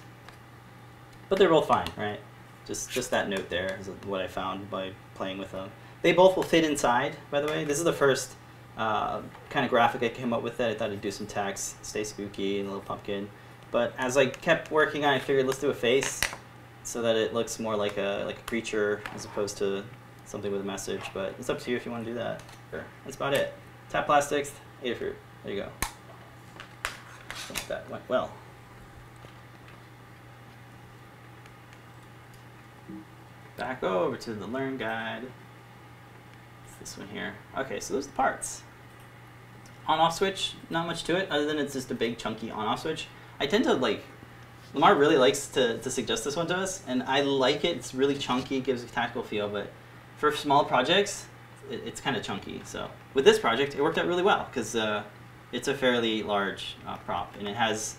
[1.29, 2.21] But they're both fine, right?
[2.67, 5.71] Just just that note there is what I found by playing with them.
[6.03, 7.65] They both will fit inside, by the way.
[7.65, 8.35] This is the first
[8.77, 11.85] uh, kind of graphic I came up with that I thought I'd do some text,
[11.85, 13.29] stay spooky, and a little pumpkin.
[13.71, 16.21] But as I kept working on it, I figured let's do a face
[16.85, 19.85] so that it looks more like a like a creature as opposed to
[20.25, 21.03] something with a message.
[21.15, 22.43] But it's up to you if you want to do that.
[22.71, 22.85] Sure.
[23.05, 23.55] That's about it.
[23.89, 25.15] Tap plastics, Adafruit.
[25.45, 25.69] There you go.
[27.69, 28.31] That went well.
[33.57, 35.25] Back over to the Learn Guide.
[36.67, 37.35] It's this one here.
[37.57, 38.63] Okay, so those are the parts.
[39.87, 43.09] On-off switch, not much to it, other than it's just a big chunky on-off switch.
[43.39, 44.03] I tend to like,
[44.75, 47.77] Lamar really likes to, to suggest this one to us, and I like it.
[47.77, 49.71] It's really chunky, gives a tactical feel, but
[50.17, 51.27] for small projects,
[51.71, 52.63] it, it's kind of chunky.
[52.65, 55.03] So with this project, it worked out really well, because uh,
[55.53, 57.97] it's a fairly large uh, prop, and it has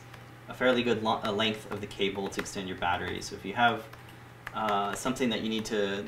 [0.50, 3.22] a fairly good lo- length of the cable to extend your battery.
[3.22, 3.84] So if you have
[4.54, 6.06] uh, something that you need to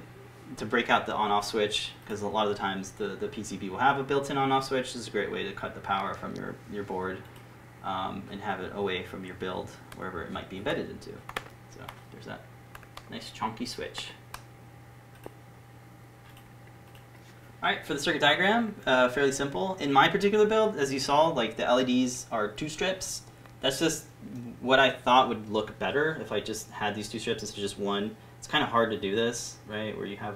[0.57, 3.69] to break out the on-off switch because a lot of the times the, the PCB
[3.69, 4.93] will have a built-in on-off switch.
[4.93, 7.17] This is a great way to cut the power from your, your board
[7.83, 11.09] um, and have it away from your build wherever it might be embedded into.
[11.71, 11.79] So
[12.11, 12.41] there's that
[13.09, 14.09] nice chunky switch.
[17.65, 19.73] Alright, for the circuit diagram, uh, fairly simple.
[19.79, 23.23] In my particular build, as you saw, like the LEDs are two strips.
[23.61, 24.05] That's just
[24.61, 27.63] what I thought would look better if I just had these two strips instead of
[27.63, 30.35] just one it's kind of hard to do this, right, where you have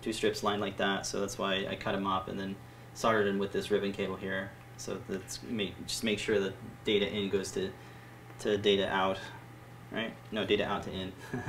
[0.00, 2.56] two strips lined like that, so that's why I cut them up and then
[2.94, 4.50] soldered in with this ribbon cable here.
[4.78, 6.54] So that's make, just make sure that
[6.86, 7.70] data in goes to,
[8.38, 9.18] to data out,
[9.92, 10.14] right?
[10.32, 11.12] No, data out to in.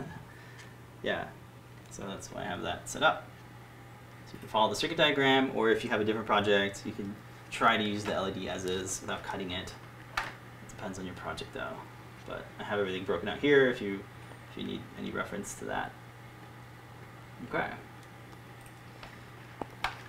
[1.04, 1.28] yeah,
[1.90, 3.31] so that's why I have that set up.
[4.32, 6.94] So you can follow the circuit diagram, or if you have a different project, you
[6.94, 7.14] can
[7.50, 9.74] try to use the LED as is without cutting it.
[10.16, 11.76] It depends on your project though.
[12.26, 14.00] But I have everything broken out here if you
[14.50, 15.92] if you need any reference to that.
[17.50, 17.68] Okay.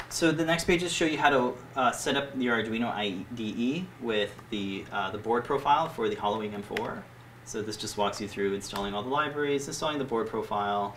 [0.08, 4.34] So the next pages show you how to uh, set up your Arduino IDE with
[4.50, 7.02] the, uh, the board profile for the HalloWing M4.
[7.44, 10.94] So this just walks you through installing all the libraries, installing the board profile.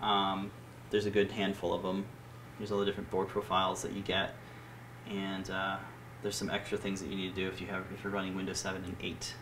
[0.00, 0.50] Um,
[0.90, 2.06] there's a good handful of them.
[2.58, 4.34] There's all the different board profiles that you get.
[5.08, 5.76] And uh,
[6.22, 8.34] there's some extra things that you need to do if, you have, if you're running
[8.34, 9.34] Windows 7 and 8.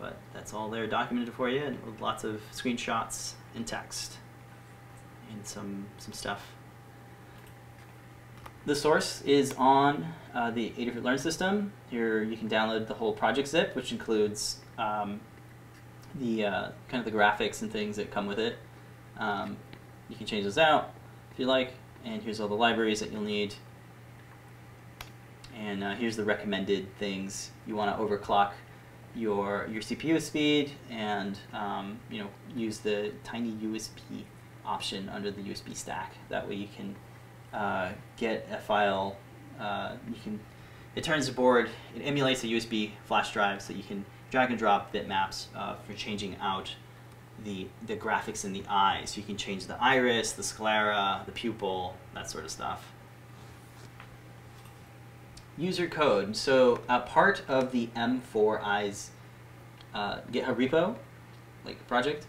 [0.00, 4.18] But that's all there documented for you, with lots of screenshots and text
[5.30, 6.52] and some, some stuff.
[8.66, 11.72] The source is on uh, the Adafruit Learn system.
[11.90, 15.20] Here you can download the whole project zip, which includes um,
[16.14, 18.58] the uh, kind of the graphics and things that come with it.
[19.18, 19.56] Um,
[20.08, 20.92] you can change those out
[21.38, 21.72] if you like,
[22.04, 23.54] and here's all the libraries that you'll need.
[25.56, 28.52] And uh, here's the recommended things you want to overclock
[29.14, 34.22] your your CPU speed and um, you know use the tiny USB
[34.64, 36.14] option under the USB stack.
[36.28, 36.94] That way you can
[37.52, 39.16] uh, get a file.
[39.58, 40.38] Uh, you can
[40.94, 41.70] it turns the board.
[41.96, 45.94] It emulates a USB flash drive so you can drag and drop bitmaps uh, for
[45.94, 46.74] changing out
[47.44, 49.02] the the graphics in the eye.
[49.04, 52.92] So you can change the iris, the sclera, the pupil, that sort of stuff
[55.58, 56.36] user code.
[56.36, 59.08] So a part of the M4Eyes
[59.92, 60.96] uh, GitHub repo,
[61.64, 62.26] like project,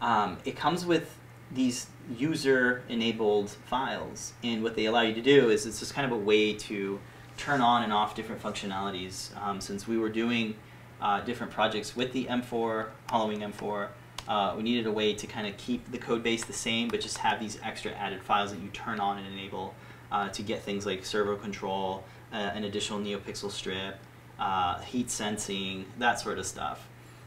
[0.00, 1.18] um, it comes with
[1.52, 6.12] these user-enabled files, and what they allow you to do is it's just kind of
[6.12, 6.98] a way to
[7.36, 9.36] turn on and off different functionalities.
[9.40, 10.54] Um, since we were doing
[11.00, 13.88] uh, different projects with the M4, HalloWing M4,
[14.30, 17.00] uh, we needed a way to kind of keep the code base the same, but
[17.00, 19.74] just have these extra added files that you turn on and enable
[20.12, 23.98] uh, to get things like servo control, uh, an additional NeoPixel strip,
[24.38, 26.86] uh, heat sensing, that sort of stuff.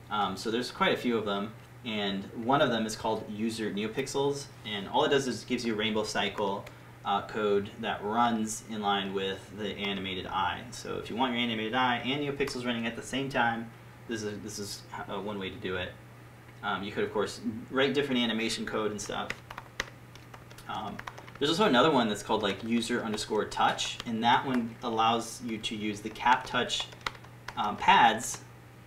[0.10, 1.52] Um, so there's quite a few of them,
[1.84, 5.74] and one of them is called user NeoPixels, and all it does is gives you
[5.74, 6.64] a rainbow cycle
[7.04, 10.62] uh, code that runs in line with the animated eye.
[10.72, 13.70] So if you want your animated eye and NeoPixels running at the same time,
[14.08, 15.92] this is this is uh, one way to do it.
[16.64, 19.30] Um, you could of course write different animation code and stuff.
[20.70, 20.98] Um,
[21.38, 25.58] there's also another one that's called like user underscore touch, and that one allows you
[25.58, 26.88] to use the cap touch
[27.58, 28.40] um, pads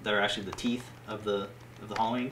[0.03, 1.49] that are actually the teeth of the
[1.83, 2.31] of the HalloWing.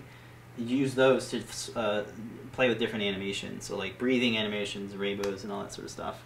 [0.57, 1.43] You use those to
[1.77, 2.05] uh,
[2.53, 6.23] play with different animations, so like breathing animations, rainbows, and all that sort of stuff.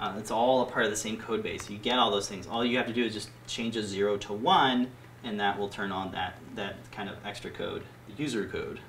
[0.00, 1.68] Uh, it's all a part of the same code base.
[1.70, 2.46] You get all those things.
[2.46, 4.90] All you have to do is just change a zero to one
[5.24, 8.80] and that will turn on that, that kind of extra code, the user code.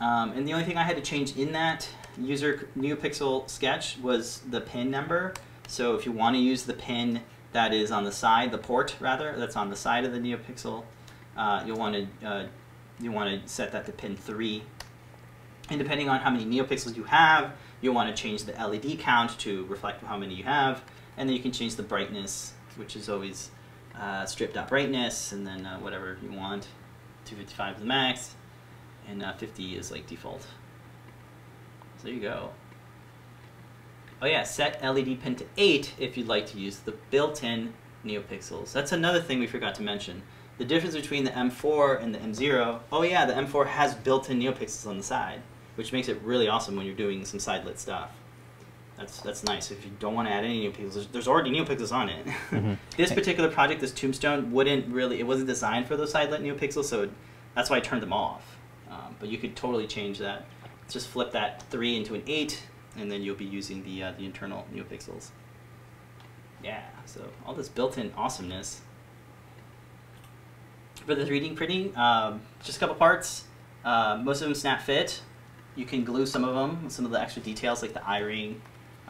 [0.00, 4.40] Um, and the only thing I had to change in that user NeoPixel sketch was
[4.50, 5.34] the pin number.
[5.68, 7.20] So if you want to use the pin
[7.52, 10.84] that is on the side, the port rather, that's on the side of the NeoPixel,
[11.36, 12.46] uh, you'll want to uh,
[13.00, 14.62] you want to set that to pin three.
[15.70, 19.38] And depending on how many NeoPixels you have, you'll want to change the LED count
[19.40, 20.82] to reflect how many you have,
[21.16, 23.50] and then you can change the brightness, which is always
[23.98, 26.68] uh, strip dot brightness, and then uh, whatever you want.
[27.24, 28.34] 255 is the max,
[29.08, 30.42] and uh, 50 is like default.
[30.42, 32.50] So there you go.
[34.20, 37.74] Oh yeah, set LED pin to 8 if you'd like to use the built-in
[38.04, 38.72] NeoPixels.
[38.72, 40.22] That's another thing we forgot to mention.
[40.58, 44.86] The difference between the M4 and the M0, oh yeah, the M4 has built-in NeoPixels
[44.86, 45.40] on the side,
[45.74, 48.10] which makes it really awesome when you're doing some side-lit stuff.
[48.96, 49.70] That's, that's nice.
[49.70, 52.26] If you don't want to add any NeoPixels, there's, there's already NeoPixels on it.
[52.52, 52.74] Mm-hmm.
[52.98, 57.04] this particular project, this Tombstone, wouldn't really, it wasn't designed for those side-lit NeoPixels, so
[57.04, 57.10] it,
[57.54, 58.58] that's why I turned them off.
[58.90, 60.44] Um, but you could totally change that.
[60.90, 62.62] Just flip that 3 into an 8,
[62.98, 65.30] and then you'll be using the, uh, the internal NeoPixels.
[66.62, 68.82] Yeah, so all this built-in awesomeness.
[71.06, 73.44] For the 3D printing, um, just a couple parts.
[73.84, 75.22] Uh, most of them snap fit.
[75.74, 78.60] You can glue some of them, some of the extra details like the eye-ring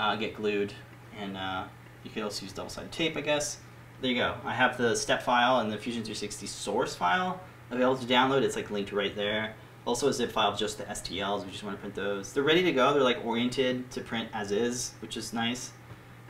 [0.02, 0.74] uh, get glued.
[1.16, 1.64] And uh,
[2.02, 3.58] you could also use double-sided tape, I guess.
[4.00, 4.34] There you go.
[4.44, 8.42] I have the step file and the Fusion 360 source file available to download.
[8.42, 9.54] It's like linked right there.
[9.84, 12.32] Also a zip file of just the STLs We just want to print those.
[12.32, 12.92] They're ready to go.
[12.92, 15.70] They're like oriented to print as is, which is nice.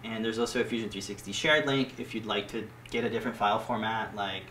[0.05, 3.37] And there's also a Fusion 360 shared link if you'd like to get a different
[3.37, 4.45] file format, like,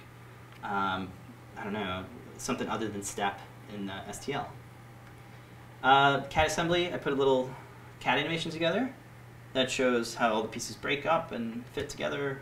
[0.64, 1.10] um,
[1.58, 2.06] I don't know,
[2.38, 3.40] something other than step
[3.76, 4.46] in STL.
[5.84, 7.50] Uh, CAD assembly, I put a little
[8.00, 8.94] CAD animation together
[9.54, 12.40] that shows how all the pieces break up and fit together.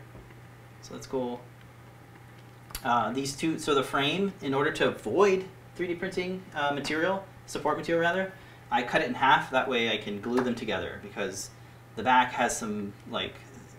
[0.82, 1.42] So that's cool.
[2.84, 5.46] Uh, these two, so the frame, in order to avoid
[5.78, 8.32] 3D printing uh, material, support material rather,
[8.72, 9.52] I cut it in half.
[9.52, 11.50] That way I can glue them together because
[11.96, 13.34] the back has some like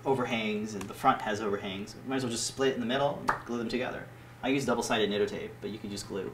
[0.04, 1.94] overhangs and the front has overhangs.
[2.06, 4.06] Might as well just split it in the middle and glue them together.
[4.42, 6.32] I use double-sided Nitotape, but you could use glue.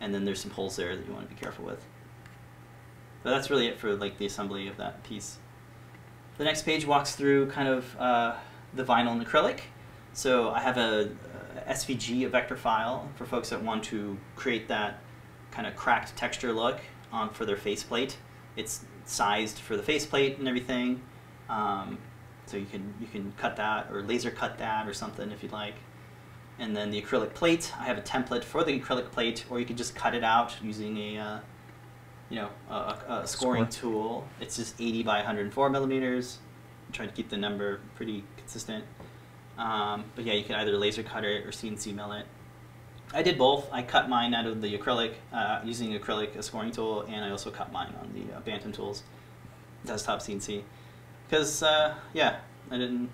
[0.00, 1.84] And then there's some holes there that you want to be careful with.
[3.22, 5.38] But that's really it for like the assembly of that piece.
[6.36, 8.36] The next page walks through kind of uh,
[8.74, 9.60] the vinyl and acrylic.
[10.12, 11.10] So I have a,
[11.66, 15.00] a SVG, a vector file, for folks that want to create that
[15.52, 16.80] kind of cracked texture look
[17.12, 18.16] on for their faceplate.
[18.56, 21.02] It's sized for the faceplate and everything.
[21.48, 21.98] Um,
[22.46, 25.52] so you can you can cut that or laser cut that or something if you'd
[25.52, 25.74] like.
[26.58, 29.66] And then the acrylic plate, I have a template for the acrylic plate, or you
[29.66, 31.38] could just cut it out using a uh,
[32.34, 33.92] you know a, a scoring Score.
[33.92, 34.28] tool.
[34.40, 36.38] It's just 80 by 104 millimeters.
[36.86, 38.84] I'm trying to keep the number pretty consistent.
[39.56, 42.26] Um, but yeah, you can either laser cut it or CNC mill it.
[43.12, 43.68] I did both.
[43.72, 47.30] I cut mine out of the acrylic uh, using acrylic a scoring tool, and I
[47.30, 49.04] also cut mine on the uh, Bantam tools,
[49.84, 50.64] desktop CNC.
[51.28, 53.10] Because uh, yeah, I didn't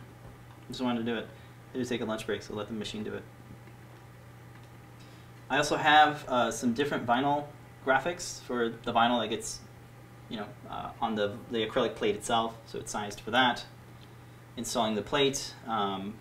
[0.68, 1.28] just wanted to do it.
[1.74, 3.22] I did take a lunch break, so let the machine do it.
[5.50, 7.44] I also have uh, some different vinyl
[7.84, 9.60] graphics for the vinyl that gets,
[10.28, 13.64] you know, uh, on the the acrylic plate itself, so it's sized for that.
[14.56, 16.14] Installing the plate, um,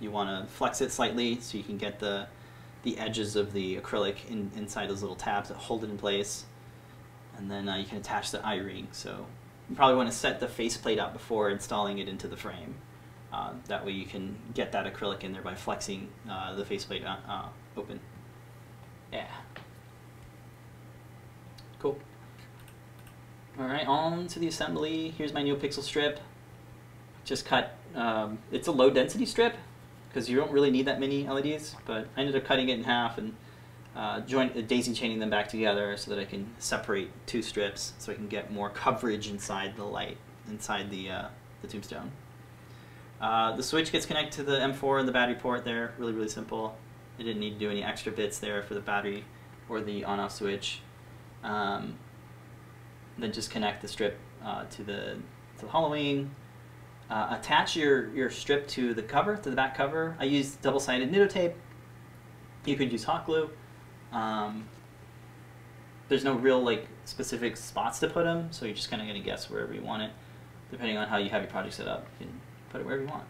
[0.00, 2.26] you want to flex it slightly so you can get the
[2.82, 6.44] the edges of the acrylic in, inside those little tabs that hold it in place.
[7.36, 8.88] And then uh, you can attach the eye-ring.
[8.92, 9.26] So
[9.68, 12.74] you probably want to set the faceplate up before installing it into the frame.
[13.32, 17.04] Uh, that way you can get that acrylic in there by flexing uh, the faceplate
[17.04, 18.00] uh, uh, open.
[19.12, 19.26] Yeah.
[21.80, 21.98] Cool.
[23.58, 25.14] Alright, on to the assembly.
[25.16, 26.20] Here's my NeoPixel strip.
[27.24, 29.54] Just cut, um, it's a low density strip,
[30.08, 32.84] because you don't really need that many LEDs, but I ended up cutting it in
[32.84, 33.34] half and
[33.96, 37.94] uh, joint, uh, daisy chaining them back together so that I can separate two strips
[37.98, 41.28] so I can get more coverage inside the light, inside the, uh,
[41.62, 42.12] the tombstone.
[43.20, 46.28] Uh, the switch gets connected to the M4 and the battery port there, really, really
[46.28, 46.76] simple.
[47.18, 49.24] I didn't need to do any extra bits there for the battery
[49.68, 50.80] or the on-off switch.
[51.42, 51.96] Um,
[53.18, 55.16] then just connect the strip uh, to the
[55.58, 56.28] to the HalloWing,
[57.10, 60.16] uh, attach your, your strip to the cover, to the back cover.
[60.18, 61.54] I use double-sided Nitto tape.
[62.64, 63.50] You could use hot glue.
[64.12, 64.68] Um,
[66.08, 69.20] there's no real like specific spots to put them, so you're just kind of going
[69.20, 70.10] to guess wherever you want it.
[70.70, 73.08] Depending on how you have your project set up, you can put it wherever you
[73.08, 73.24] want.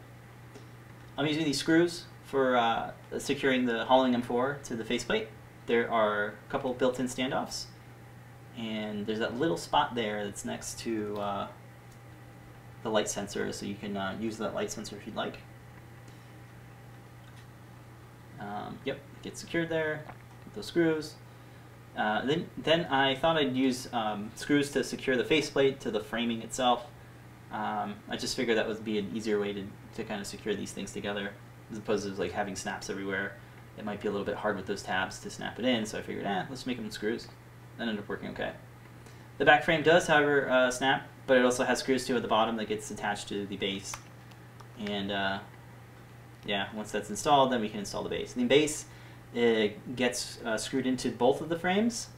[1.16, 5.28] I'm using these screws for uh, securing the HalloWing M4 to the faceplate.
[5.66, 7.64] There are a couple built-in standoffs,
[8.58, 11.48] and there's that little spot there that's next to uh,
[12.82, 15.38] the light sensor, so you can uh, use that light sensor if you'd like.
[18.40, 20.04] Um, yep, get secured there
[20.44, 21.14] with those screws.
[21.96, 26.00] Uh, then, then I thought I'd use um, screws to secure the faceplate to the
[26.00, 26.86] framing itself.
[27.52, 29.64] Um, I just figured that would be an easier way to,
[29.96, 31.32] to kind of secure these things together,
[31.70, 33.36] as opposed to like having snaps everywhere.
[33.76, 35.98] It might be a little bit hard with those tabs to snap it in, so
[35.98, 37.28] I figured, eh, let's make them screws.
[37.80, 38.52] That ended up working okay.
[39.38, 42.28] The back frame does, however, uh, snap, but it also has screws too at the
[42.28, 43.94] bottom that gets attached to the base.
[44.86, 45.38] And uh,
[46.44, 48.34] yeah, once that's installed, then we can install the base.
[48.34, 48.84] The base
[49.32, 52.08] it gets uh, screwed into both of the frames.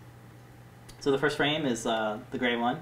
[0.99, 2.81] So the first frame is uh, the gray one,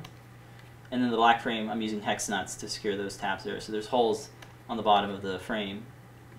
[0.91, 3.61] and then the black frame, I'm using hex nuts to secure those tabs there.
[3.61, 4.31] So there's holes
[4.71, 5.85] on the bottom of the frame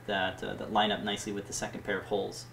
[0.08, 2.48] that, uh, that line up nicely with the second pair of holes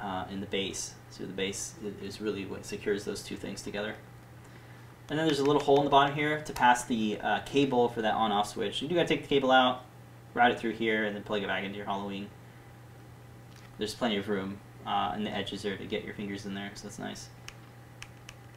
[0.00, 0.94] uh, in the base.
[1.10, 3.94] So the base is really what secures those two things together.
[5.10, 7.88] And then there's a little hole in the bottom here to pass the uh, cable
[7.88, 8.82] for that on-off switch.
[8.82, 9.84] You do gotta take the cable out,
[10.34, 12.26] route it through here, and then plug it back into your HalloWing.
[13.78, 16.70] There's plenty of room uh, in the edges there to get your fingers in there,
[16.74, 17.28] so that's nice.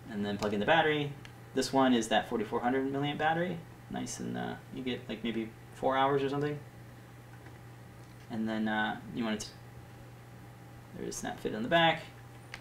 [0.09, 1.13] And then plug in the battery.
[1.53, 3.57] This one is that 4400 milliamp battery.
[3.89, 6.57] Nice, and uh, you get like maybe four hours or something.
[8.29, 9.47] And then uh, you want to.
[10.97, 12.03] There's a snap fit on the back.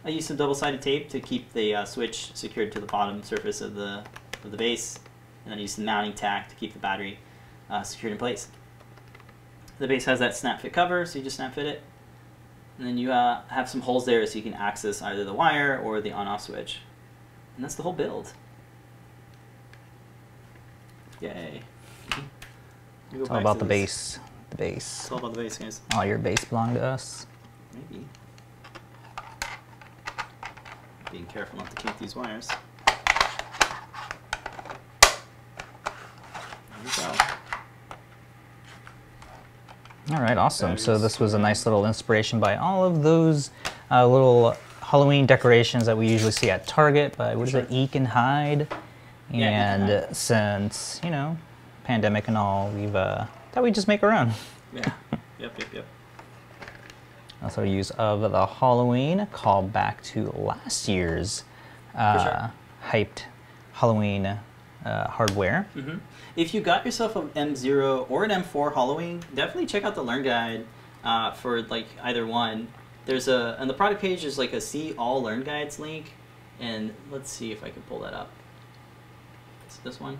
[0.04, 3.60] I use some double-sided tape to keep the uh, switch secured to the bottom surface
[3.60, 4.04] of the
[4.42, 4.98] of the base,
[5.44, 7.18] and then I use some mounting tack to keep the battery
[7.68, 8.48] uh, secured in place.
[9.78, 11.82] The base has that snap fit cover, so you just snap fit it.
[12.78, 15.78] And then you uh, have some holes there so you can access either the wire
[15.78, 16.78] or the on-off switch.
[17.56, 18.32] And that's the whole build.
[21.20, 21.60] Yay.
[23.12, 24.18] It's all about the base.
[24.48, 25.00] The base.
[25.02, 25.80] It's all about the base, guys.
[25.94, 27.26] All your base belong to us.
[27.74, 28.06] Maybe.
[31.12, 32.48] Being careful not to kink these wires.
[32.86, 32.96] There
[36.84, 37.12] we go.
[40.14, 40.78] All right, awesome.
[40.78, 43.50] So this was a nice little inspiration by all of those
[43.90, 47.94] uh, little Halloween decorations that we usually see at Target by what is it, Eek
[47.94, 48.66] and Hyde.
[49.32, 50.16] And Hyde.
[50.16, 51.36] since you know,
[51.84, 54.32] pandemic and all, we've uh, thought we'd just make our own.
[54.72, 54.92] Yeah.
[55.38, 55.86] yep, yep, yep.
[57.42, 61.44] Also use of the Halloween call back to last year's
[61.94, 62.52] uh, sure.
[62.90, 63.22] hyped
[63.72, 64.38] Halloween
[64.84, 65.66] uh, hardware.
[65.74, 65.96] hmm
[66.36, 70.22] If you got yourself an M0 or an M4 HalloWing, definitely check out the Learn
[70.22, 70.66] Guide
[71.04, 72.68] uh, for like either one.
[73.06, 74.22] There's a on the product page.
[74.22, 76.12] There's like a see all Learn Guides link,
[76.58, 78.30] and let's see if I can pull that up.
[79.68, 80.18] Is this one?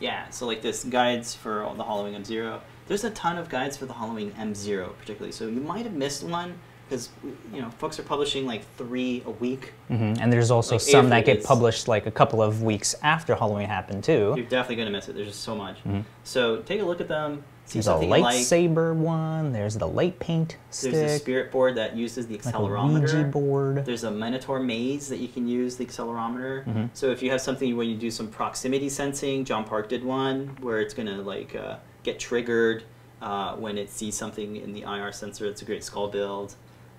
[0.00, 0.28] Yeah.
[0.30, 2.60] So like this guides for all the HalloWing M0.
[2.88, 5.32] There's a ton of guides for the HalloWing M0 particularly.
[5.32, 6.54] So you might have missed one
[6.88, 7.08] because
[7.54, 9.72] you know folks are publishing like three a week.
[9.88, 13.34] hmm And there's also Like some that get published like a couple of weeks after
[13.34, 14.34] Halloween happened too.
[14.36, 15.14] You're definitely gonna miss it.
[15.14, 15.78] There's just so much.
[16.24, 17.44] So take a look at them.
[17.64, 18.24] See There's a you like.
[18.24, 19.52] lightsaber one.
[19.52, 20.92] There's the light paint stick.
[20.92, 23.00] There's a spirit board that uses the like a accelerometer.
[23.02, 23.86] Ouija board.
[23.86, 26.66] There's a Minotaur maze that you can use the accelerometer.
[26.66, 26.90] Mhm.
[26.92, 30.56] So if you have something where you do some proximity sensing, John Park did one
[30.60, 32.84] where it's gonna like uh, get triggered
[33.20, 35.46] uh, when it sees something in the IR sensor.
[35.46, 36.54] It's a great skull build.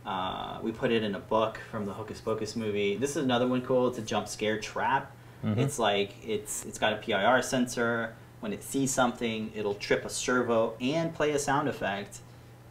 [0.05, 2.95] Uh, we put it in a book from the Hocus Pocus movie.
[2.97, 3.87] This is another one cool.
[3.87, 5.11] It's a jump scare trap.
[5.43, 5.57] Mhm.
[5.57, 8.15] It's like it's it's got a PIR sensor.
[8.41, 12.19] When it sees something, it'll trip a servo and play a sound effect,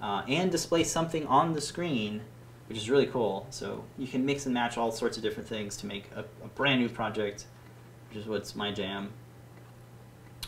[0.03, 2.21] uh, and display something on the screen,
[2.69, 3.47] which is really cool.
[3.49, 6.49] So you can mix and match all sorts of different things to make a, a
[6.49, 7.47] brand new project,
[8.11, 9.13] which is what's my jam.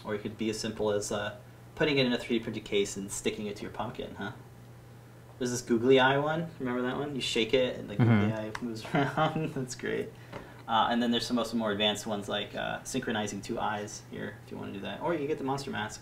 [0.05, 1.32] Or it could be as simple as uh,
[1.74, 4.30] putting it in a 3D printed case and sticking it to your pumpkin, huh?
[5.38, 6.46] There's this googly eye one.
[6.60, 7.14] Remember that one?
[7.14, 8.38] You shake it and the googly Mhm.
[8.38, 9.52] eye moves around.
[9.54, 10.10] That's great.
[10.68, 14.36] Uh, and then there's some also more advanced ones like uh, synchronizing two eyes here
[14.46, 15.00] if you want to do that.
[15.02, 16.00] Or you can get the monster mask.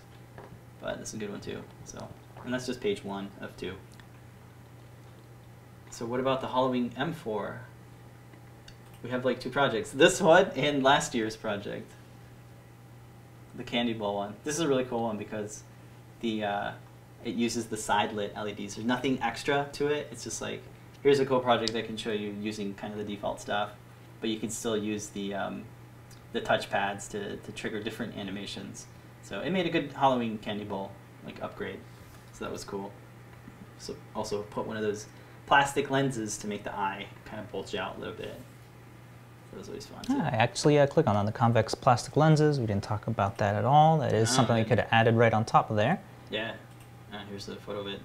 [0.80, 1.62] But this is a good one too.
[1.84, 2.06] So,
[2.44, 3.74] and that's just page one of two.
[5.90, 7.58] So what about the HalloWing M4?
[9.02, 9.90] We have like two projects.
[9.90, 11.90] This one and last year's project.
[13.56, 14.34] The candy ball one.
[14.44, 15.62] This is a really cool one because
[16.20, 16.72] the uh,
[17.24, 18.76] it uses the side lit LEDs.
[18.76, 20.08] There's nothing extra to it.
[20.10, 20.62] It's just like
[21.02, 23.70] here's a cool project I can show you using kind of the default stuff,
[24.20, 25.64] but you can still use the um,
[26.32, 28.86] the touch pads to, to trigger different animations.
[29.22, 30.90] So it made a good Halloween candy bowl
[31.24, 31.78] like upgrade.
[32.32, 32.90] So that was cool.
[33.78, 35.06] So also put one of those
[35.46, 38.40] plastic lenses to make the eye kind of bulge out a little bit.
[39.52, 40.02] That was always fun.
[40.04, 40.14] Too.
[40.18, 42.58] Ah, I actually uh, click on, on the convex plastic lenses.
[42.58, 43.98] We didn't talk about that at all.
[43.98, 46.00] That is Ah, something we could have added right on top of there.
[46.30, 46.52] Yeah.
[47.12, 48.00] Uh, here's the photo of it.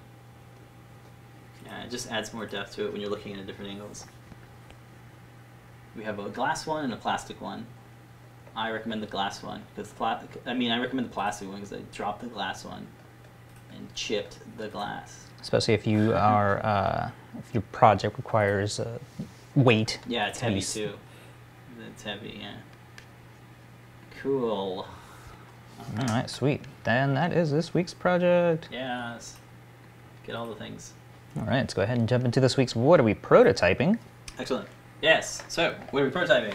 [1.64, 4.06] Yeah, it just adds more depth to it when you're looking at different angles.
[5.96, 7.66] We have a glass one and a plastic one.
[8.54, 9.92] I recommend the glass one because
[10.46, 12.86] I mean I recommend the plastic one because I dropped the glass one
[13.74, 15.26] and chipped the glass.
[15.40, 18.98] especially if you are uh, if your project requires uh,
[19.54, 20.00] weight.
[20.08, 20.92] Yeah, it's heavy too.
[21.98, 22.54] It's heavy, yeah.
[24.22, 24.86] Cool.
[25.98, 26.60] All right, sweet.
[26.84, 28.68] Then that is this week's project.
[28.70, 29.34] Yes.
[30.24, 30.92] Get all the things.
[31.36, 33.98] All right, let's go ahead and jump into this week's What Are We Prototyping?
[34.38, 34.68] Excellent.
[35.02, 35.42] Yes.
[35.48, 36.54] So, what are we prototyping?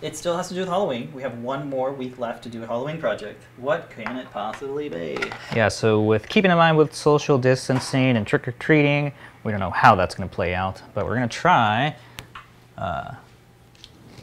[0.00, 1.10] It still has to do with Halloween.
[1.12, 3.42] We have one more week left to do a Halloween project.
[3.56, 5.18] What can it possibly be?
[5.56, 9.58] Yeah, so with keeping in mind with social distancing and trick or treating, we don't
[9.58, 11.96] know how that's going to play out, but we're going to try.
[12.78, 13.14] Uh,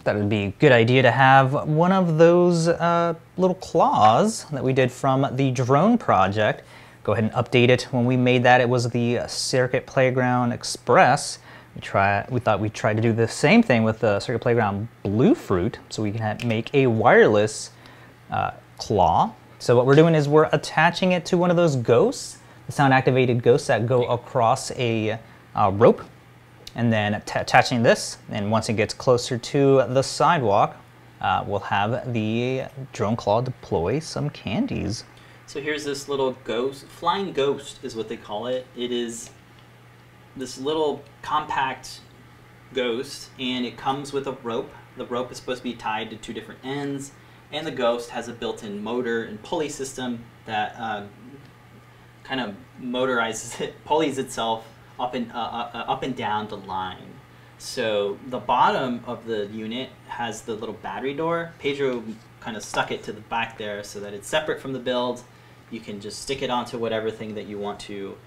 [0.04, 4.64] that would be a good idea to have one of those uh, little claws that
[4.64, 6.64] we did from the drone project.
[7.04, 7.84] Go ahead and update it.
[7.92, 11.40] When we made that, it was the Circuit Playground Express.
[11.76, 12.26] We try.
[12.30, 16.04] We thought we'd try to do the same thing with the Circuit Playground Bluefruit, so
[16.04, 17.72] we can make a wireless
[18.30, 19.34] uh, claw.
[19.60, 23.44] So what we're doing is we're attaching it to one of those ghosts, the sound-activated
[23.44, 25.20] ghosts that go across a
[25.56, 26.02] uh, rope,
[26.76, 28.18] and then attaching this.
[28.30, 30.78] And once it gets closer to the sidewalk,
[31.22, 32.64] uh, we'll have the
[32.94, 35.04] drone claw deploy some candies.
[35.46, 38.66] So here's this little ghost, flying ghost is what they call it.
[38.76, 39.30] It is
[40.36, 42.00] this little compact
[42.74, 44.72] ghost, and it comes with a rope.
[44.98, 47.12] The rope is supposed to be tied to two different ends,
[47.52, 51.04] and the ghost has a built-in motor and pulley system that uh,
[52.24, 54.66] kind of motorizes it, pulleys itself
[55.02, 55.36] up and uh,
[55.74, 57.10] uh, up and down the line.
[57.58, 61.54] So the bottom of the unit has the little battery door.
[61.60, 62.04] Pedro
[62.40, 65.24] kind of stuck it to the back there so that it's separate from the build.
[65.70, 68.18] You can just stick it onto whatever thing that you want to,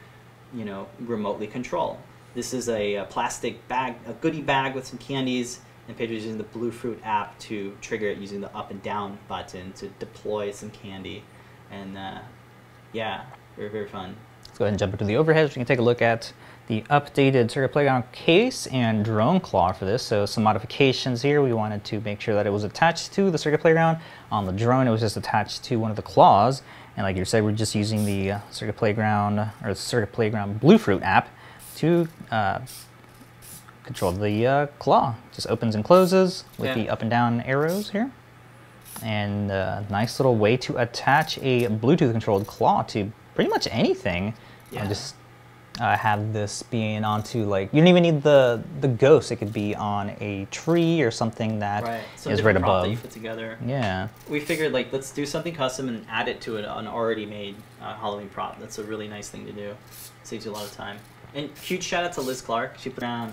[0.55, 1.99] you know, remotely control.
[2.35, 6.39] This is a, uh plastic bag, a goodie bag with some candies, and Pedro's using
[6.39, 10.71] the Bluefruit app to trigger it using the up and down button to deploy some
[10.71, 11.23] candy.
[11.71, 12.21] And uh,
[12.93, 13.25] yeah,
[13.57, 14.17] very very fun.
[14.47, 15.49] Let's go ahead and jump into the overhead.
[15.49, 16.33] So you can take a look at
[16.67, 20.03] the updated Circuit Playground case and drone claw for this.
[20.03, 21.43] So some modifications here.
[21.43, 23.99] We wanted to make sure that it was attached to the Circuit Playground.
[24.33, 26.63] On the drone, it was just attached to one of the claws.
[26.97, 30.61] And like you said, we're just using the uh, Circuit Playground or the Circuit Playground
[30.61, 31.29] Bluefruit app
[31.77, 32.61] to uh,
[33.83, 35.15] control the uh, claw.
[35.33, 36.75] Just opens and closes with Yeah.
[36.75, 38.11] the up and down arrows here.
[39.03, 44.35] And a nice little way to attach a Bluetooth controlled claw to pretty much anything.
[44.71, 44.81] Yeah.
[44.81, 45.17] And just
[45.81, 49.33] uh, have this being onto like you don't even need the the ghost.
[49.33, 52.05] It could be on a tree or something that is Right.
[52.17, 53.03] Some right different prop that you above.
[53.03, 53.59] put together.
[53.67, 54.09] Yeah.
[54.29, 57.57] We figured like let's do something custom and add it to an, an already made
[57.83, 58.61] uh, Halloween prop.
[58.61, 59.75] That's a really nice thing to do.
[60.23, 60.99] Saves you a lot of time.
[61.35, 62.79] And huge shout out to Liz Clark.
[62.79, 63.33] She put down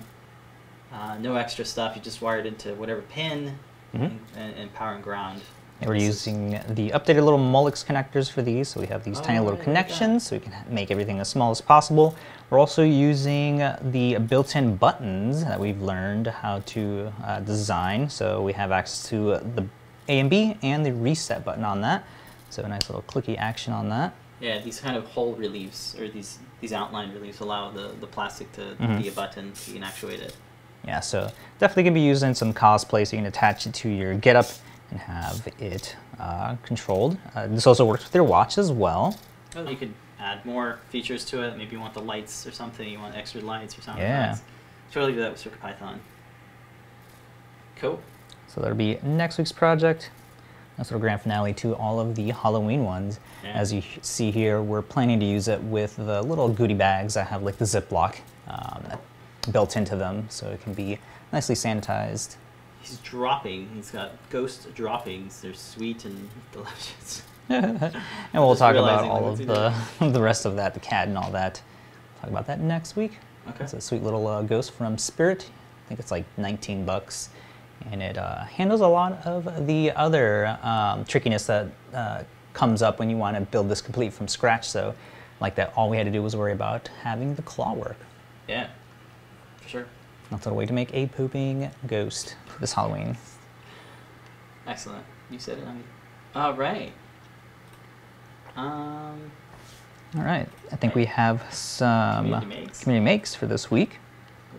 [0.91, 1.95] uh, no extra stuff.
[1.95, 3.57] You just wire it into whatever pin
[3.93, 4.03] Mhm.
[4.03, 5.41] and, and, and power and ground.
[5.81, 9.23] And we're using the updated little Molex connectors for these, so we have these Oh,
[9.23, 9.85] tiny little right, look at that.
[9.87, 12.15] connections, so we can make everything as small as possible.
[12.51, 18.53] We're also using the built-in buttons that we've learned how to uh, design, so we
[18.53, 19.65] have access to the
[20.07, 22.03] A and B and the reset button on that.
[22.51, 24.13] So a nice little clicky action on that.
[24.39, 28.51] Yeah, these kind of hole reliefs or these these outline reliefs allow the, the plastic
[28.53, 29.01] to Mhm.
[29.01, 30.35] be a button so you can actuate it.
[30.85, 33.89] Yeah, so definitely can be used in some cosplay, so you can attach it to
[33.89, 34.45] your getup
[34.91, 37.17] and have it uh, controlled.
[37.33, 39.17] Uh, this also works with your watch as well.
[39.55, 41.57] Oh, you could add more features to it.
[41.57, 42.87] Maybe you want the lights or something.
[42.87, 44.03] You want extra lights or something.
[44.03, 44.29] Yeah.
[44.31, 44.41] Lights.
[44.91, 45.97] Totally do that with CircuitPython.
[47.77, 47.99] Cool.
[48.47, 50.11] So that'll be next week's project.
[50.77, 53.19] Nice little grand finale to all of the Halloween ones.
[53.43, 53.51] Yeah.
[53.51, 57.27] As you see here, we're planning to use it with the little goodie bags that
[57.27, 58.17] have like the Ziploc
[58.47, 58.83] um,
[59.51, 60.99] built into them, so it can be
[61.31, 62.35] nicely sanitized.
[62.81, 63.69] He's dropping.
[63.75, 65.41] He's got ghost droppings.
[65.41, 67.23] They're sweet and delicious.
[67.49, 67.93] and
[68.33, 71.61] we'll talk about all of the the rest of that, the cat and all that.
[72.21, 73.17] Talk about that next week.
[73.49, 73.63] Okay.
[73.63, 75.49] It's a sweet little uh, ghost from Spirit.
[75.85, 77.29] I think it's like 19 bucks,
[77.91, 82.23] and it uh, handles a lot of the other um, trickiness that uh,
[82.53, 84.69] comes up when you want to build this complete from scratch.
[84.69, 84.93] So,
[85.39, 87.97] like that, all we had to do was worry about having the claw work.
[88.47, 88.67] Yeah,
[89.57, 89.85] for sure.
[90.31, 93.17] That's a way to make a pooping ghost this Halloween.
[94.65, 95.03] Excellent.
[95.29, 95.67] You said it.
[95.67, 95.83] I'm...
[96.33, 96.93] All right.
[98.55, 99.31] Um,
[100.17, 102.83] All right, I think we have some Community makes.
[102.83, 103.97] community makes for this week.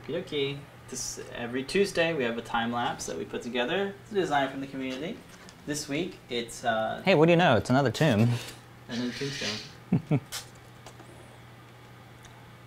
[0.06, 0.58] okie dokie.
[0.88, 3.94] This every Tuesday we have a time lapse that we put together.
[4.02, 5.16] It's a design from the community.
[5.66, 7.56] This week it's uh, Hey, what do you know?
[7.56, 8.28] It's another tomb.
[8.88, 10.20] another tombstone.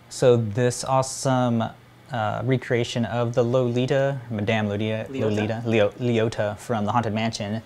[0.10, 1.64] So this awesome
[2.12, 5.08] uh, recreation of the Lolita, Madame Lolita?
[5.10, 7.62] Lolita, Leo, Leota from the Haunted Mansion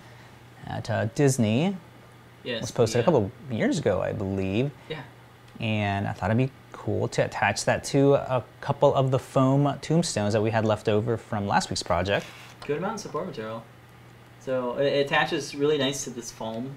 [0.66, 1.76] at uh, Disney
[2.42, 2.62] Yes.
[2.62, 4.70] was posted the, a couple years ago, I believe.
[4.88, 5.02] Yeah.
[5.60, 9.78] and I thought it'd be cool to attach that to a couple of the foam
[9.82, 12.24] tombstones that we had left over from last week's project.
[12.66, 13.62] Good amount of support material.
[14.40, 16.76] So it, it attaches really nice to this foam,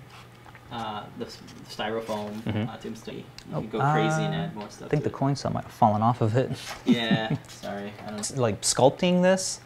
[0.74, 1.38] uh, the s-
[1.70, 2.68] styrofoam Mhm.
[2.68, 3.16] uh, tombstone.
[3.18, 4.88] You Oh, can go crazy and uh, add more stuff.
[4.88, 5.20] I think to the it.
[5.20, 6.50] coin cell might have fallen off of it.
[6.86, 7.94] Yeah, sorry.
[8.06, 8.20] I don't.
[8.20, 9.60] It's like sculpting this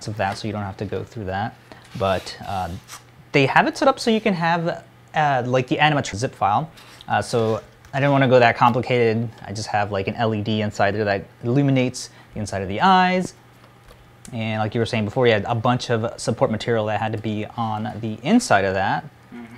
[0.00, 1.54] so that so you don't have to go through that
[1.98, 2.68] but uh,
[3.32, 4.84] they have it set up so you can have
[5.14, 6.68] uh, like the animatronic zip file
[7.08, 7.62] uh, so
[7.94, 11.04] i didn't want to go that complicated i just have like an led inside there
[11.06, 13.32] that illuminates the inside of the eyes
[14.32, 17.12] and like you were saying before you had a bunch of support material that had
[17.12, 19.04] to be on the inside of that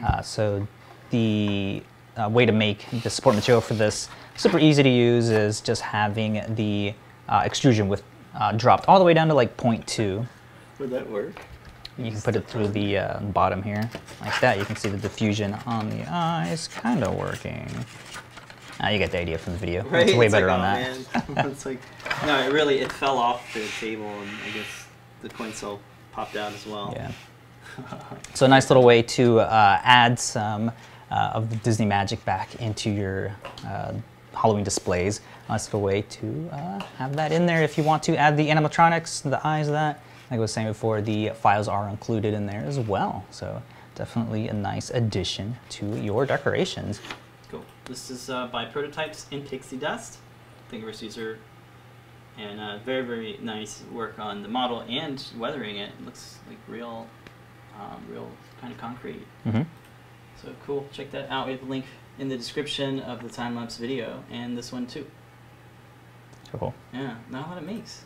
[0.05, 0.67] uh, so
[1.11, 1.83] the
[2.17, 5.83] uh, way to make the support material for this super easy to use is just
[5.83, 6.95] having the
[7.29, 8.03] uh, extrusion with
[8.35, 10.27] uh, dropped all the way down to like 0.2.
[10.79, 11.41] Would that work?
[11.99, 13.89] You can put it through the uh, bottom here
[14.21, 14.59] like that.
[14.59, 17.71] You can see the diffusion on the eyes kind of working.
[18.81, 19.83] Ah, you get the idea from the video.
[19.85, 20.07] Right?
[20.07, 21.29] It's way It's better like, on oh, that.
[21.31, 21.47] man.
[21.51, 21.81] it's like
[22.27, 24.87] no, it really it fell off the table and I guess
[25.23, 25.81] the coin cell
[26.13, 26.93] popped out as well.
[26.95, 27.13] Yeah.
[28.35, 30.73] So a nice little way to uh, add some
[31.11, 33.35] uh, of the Disney magic back into your
[33.67, 33.93] uh,
[34.35, 35.21] Halloween displays.
[35.49, 38.49] Nice little way to uh, have that in there if you want to add the
[38.49, 40.03] animatronics, the eyes of that.
[40.31, 43.25] Like I was saying before, the files are included in there as well.
[43.31, 43.63] So
[43.95, 47.01] definitely a nice addition to your decorations.
[47.51, 47.65] Cool.
[47.85, 50.19] This is uh, by Prototypes in Pixie Dust.
[50.71, 51.39] Thingiverse user.
[52.37, 55.91] And uh, very, very nice work on the model and weathering it.
[55.99, 57.07] It looks like real,
[57.81, 58.29] um, real
[58.61, 59.25] kind of concrete.
[59.45, 59.63] hmm
[60.43, 60.87] So cool.
[60.93, 61.47] Check that out.
[61.47, 61.87] We have a link
[62.18, 65.07] in the description of the time lapse video and this one too.
[66.53, 66.74] Cool.
[66.93, 68.05] Yeah, not a lot it makes.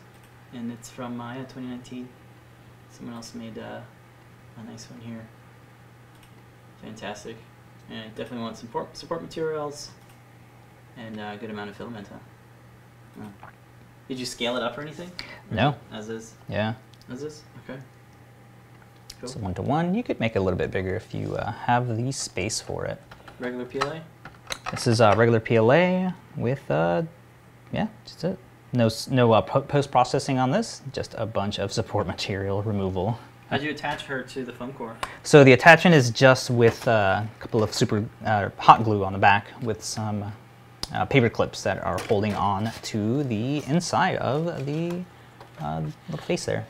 [0.53, 2.09] And it's from Maya 2019.
[2.89, 3.81] Someone else made uh,
[4.57, 5.25] a nice one here.
[6.81, 7.37] Fantastic.
[7.89, 9.91] And I definitely want some support, support materials
[10.97, 12.07] and a good amount of filament.
[12.07, 13.23] Huh?
[13.23, 13.47] Oh.
[14.07, 15.11] Did you scale it up or anything?
[15.49, 15.75] No.
[15.91, 16.33] As is?
[16.49, 16.73] Yeah.
[17.09, 17.43] As is?
[17.63, 17.79] Okay.
[19.21, 19.29] Cool.
[19.29, 19.93] So one to one.
[19.93, 22.85] You could make it a little bit bigger if you uh, have the space for
[22.85, 22.99] it.
[23.39, 23.99] Regular PLA?
[24.71, 27.03] This is uh, regular PLA with, uh,
[27.71, 28.39] yeah, just it.
[28.73, 30.81] No, no uh, po- post processing on this.
[30.91, 33.19] Just a bunch of support material removal.
[33.51, 34.95] How'd you attach her to the foam core?
[35.21, 39.13] So the attachment is just with uh, a couple of super uh, hot glue on
[39.13, 40.31] the back with some
[40.93, 45.03] uh, paper clips that are holding on to the inside of the
[45.59, 46.65] uh, little face there.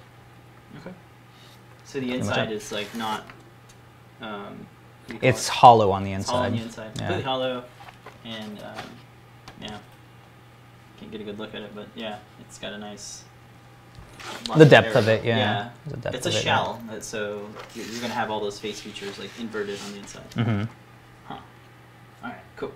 [0.80, 0.94] Okay.
[1.92, 3.26] So the inside is like not.
[4.22, 4.66] Um,
[5.06, 5.52] what do you call It's it?
[5.52, 6.52] hollow on the It's hollow inside.
[6.54, 7.08] on the inside, Yeah.
[7.08, 7.64] completely hollow,
[8.24, 8.86] and um,
[9.62, 9.78] yeah,
[10.98, 13.26] can't get a good look at it, but yeah, it's got a nice.
[14.56, 15.20] The depth of area.
[15.22, 15.70] it, yeah.
[15.88, 16.44] The depth it's a of it, yeah.
[16.44, 19.98] shell, uh, so you're, you're gonna have all those face features like inverted on the
[20.00, 20.32] inside.
[20.32, 20.64] Mm-hmm.
[21.26, 21.38] Huh.
[22.24, 22.72] All right, cool.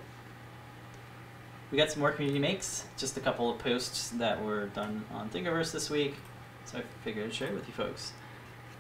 [1.72, 2.84] We got some more community makes.
[2.98, 6.16] Just a couple of posts that were done on Thingiverse this week,
[6.66, 8.12] so I figured I'd share it with you folks.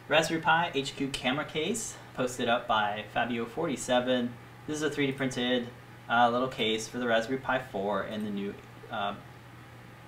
[0.08, 4.30] Raspberry Pi HQ camera case posted up by Fabio47.
[4.68, 5.68] This is a 3D printed
[6.08, 8.54] uh, little case for the Raspberry Pi 4 and the new
[8.92, 9.16] uh,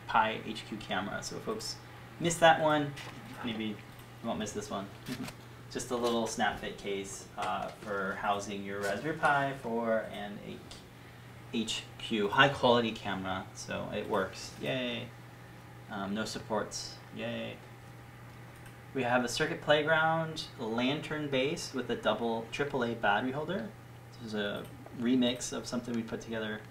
[0.06, 1.24] Pi HQ camera.
[1.24, 1.78] So, folks,
[2.20, 2.94] missed that one.
[3.44, 3.76] Maybe you
[4.24, 4.86] won't miss this one.
[5.72, 11.58] Just a little snap fit case uh, for housing your Raspberry Pi 4 and a
[11.58, 13.46] HQ high quality camera.
[13.56, 14.52] So it works.
[14.62, 15.08] Yay.
[15.90, 16.94] Um, no supports.
[17.16, 17.56] Yay.
[18.98, 23.70] We have a Circuit Playground lantern base with a double AAA battery holder.
[24.24, 24.64] This is a
[25.00, 26.62] remix of something we put together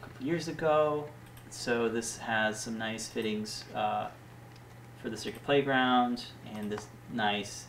[0.00, 1.06] a couple years ago.
[1.50, 4.08] So this has some nice fittings uh,
[5.00, 7.66] for the Circuit Playground and this nice,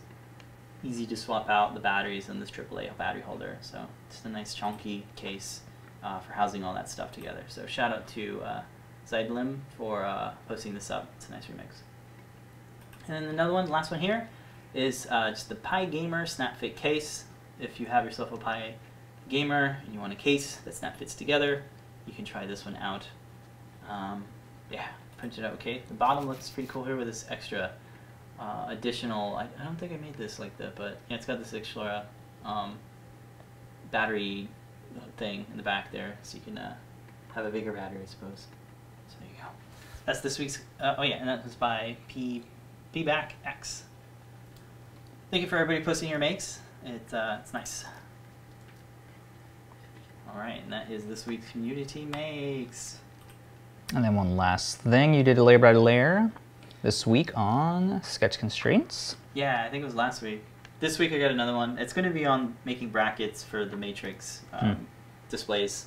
[0.83, 3.59] easy to swap out the batteries in this AAA battery holder.
[3.61, 5.61] So just a nice chunky case
[6.01, 7.43] uh, for housing all that stuff together.
[7.47, 8.61] So shout out to uh,
[9.07, 11.11] Zeidlim for uh, posting this up.
[11.15, 11.83] It's a nice remix.
[13.07, 14.29] And then another one, last one here,
[14.73, 17.25] is uh, just the Pi Gamer Snap Fit case.
[17.59, 18.75] If you have yourself a Pi
[19.29, 21.63] Gamer and you want a case that snap fits together,
[22.05, 23.07] you can try this one out.
[23.89, 24.25] Um,
[24.71, 24.87] yeah,
[25.17, 25.81] printed out okay.
[25.87, 27.71] The bottom looks pretty cool here with this extra
[28.39, 29.35] uh, additional.
[29.35, 32.05] I, I don't think I made this like that, but yeah, it's got this extra
[32.43, 32.77] um,
[33.91, 34.47] battery
[35.17, 36.75] thing in the back there, so you can uh,
[37.33, 38.47] have a bigger battery, I suppose.
[39.07, 39.49] So there you go.
[40.05, 40.61] That's this week's.
[40.79, 42.43] Uh, oh yeah, and that was by P
[42.93, 43.83] Pback X.
[45.31, 46.59] Thank you for everybody posting your makes.
[46.85, 47.85] It uh, it's nice.
[50.31, 52.97] All right, and that is this week's community makes.
[53.93, 56.31] And then one last thing, you did a layer by layer
[56.81, 59.15] this week on sketch constraints.
[59.33, 60.43] Yeah, I think it was last week.
[60.79, 61.77] This week I got another one.
[61.77, 64.83] It's going to be on making brackets for the matrix um, Hmm.
[65.29, 65.85] displays.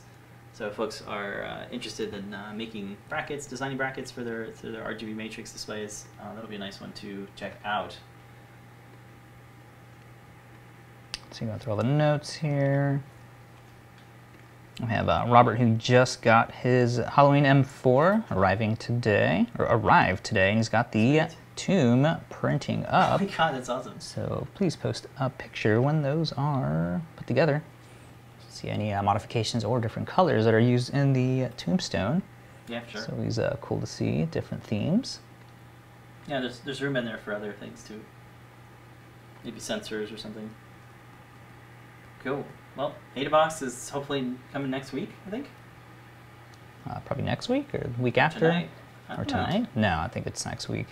[0.57, 4.69] So if folks are uh, interested in uh, making brackets, designing brackets for their for
[4.69, 7.95] their RGB matrix displays, uh, that'll be a nice one to check out.
[11.31, 13.03] So you go through all the notes here.
[14.81, 20.49] We have uh, Robert who just got his HalloWing M4 arriving today, or arrived today,
[20.49, 21.37] and he's got the Sweet.
[21.57, 23.21] tomb printing up.
[23.21, 24.01] Oh my god, that's awesome.
[24.01, 27.63] So please post a picture when those are put together.
[28.57, 32.23] See any uh, modifications or different colors that are used in the tombstone.
[32.69, 33.03] Yeah, sure.
[33.03, 35.21] So always uh, cool to see different themes.
[36.27, 38.01] Yeah, there's there's room in there for other things too.
[39.45, 40.49] Maybe sensors or something.
[42.25, 42.47] Cool.
[42.79, 45.51] Well, AdaBox is hopefully coming next week, I think.
[46.89, 48.41] Uh, probably next week or the week after.
[48.41, 48.71] Tonight.
[49.11, 49.47] Or don't know.
[49.47, 49.77] tonight?
[49.77, 50.87] No, I think it's next week.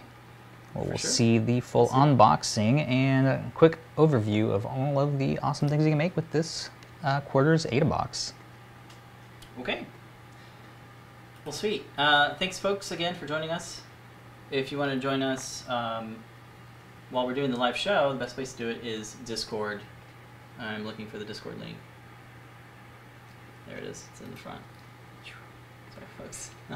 [0.75, 1.11] Well, we'll sure.
[1.11, 1.95] see the full see.
[1.95, 6.31] unboxing and a quick overview of all of the awesome things you can make with
[6.31, 6.69] this
[7.05, 8.33] uh, quarters AdaBox.
[9.61, 9.87] Okay.
[11.45, 11.85] Well, sweet.
[11.97, 13.83] Uh, thanks, folks, again for joining us.
[14.51, 16.17] If you want to join us um,
[17.11, 19.81] while we're doing the live show, the best place to do it is Discord.
[20.59, 21.77] I'm looking for the Discord link.
[23.69, 24.05] There it is.
[24.11, 24.61] It's in the front.
[25.95, 26.51] Sorry, folks.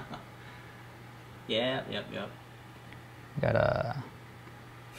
[1.49, 2.31] yeah, yep, yep.
[3.41, 4.03] Got a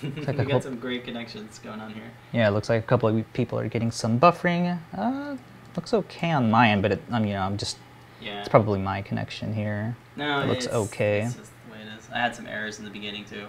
[0.03, 2.11] we like a got some great connections going on here.
[2.31, 2.47] yeah.
[2.47, 4.79] It looks like a couple of people are getting some buffering.
[4.97, 5.37] Uh,
[5.75, 7.77] looks okay on my end, but it, I mean, you know, I'm just
[8.21, 8.39] Yeah.
[8.39, 9.95] it's probably my connection here.
[10.15, 11.21] No, It looks it's, okay.
[11.21, 12.07] It's just the way it is.
[12.13, 13.47] I had some errors in the beginning too.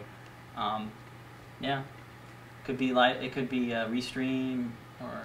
[0.57, 0.91] Um,
[1.61, 1.83] yeah,
[2.65, 4.71] could be like it could be a restream
[5.01, 5.23] or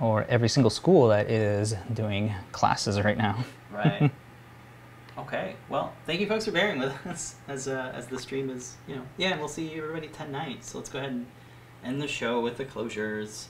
[0.00, 3.44] Or every single school that is doing classes right now.
[3.72, 4.10] right.
[5.20, 8.76] okay, well, thank you folks for bearing with us as uh, as the stream is
[8.86, 10.64] you know yeah, and we'll see everybody ten night.
[10.64, 11.26] So let's go ahead and
[11.84, 13.46] end the show with the closures.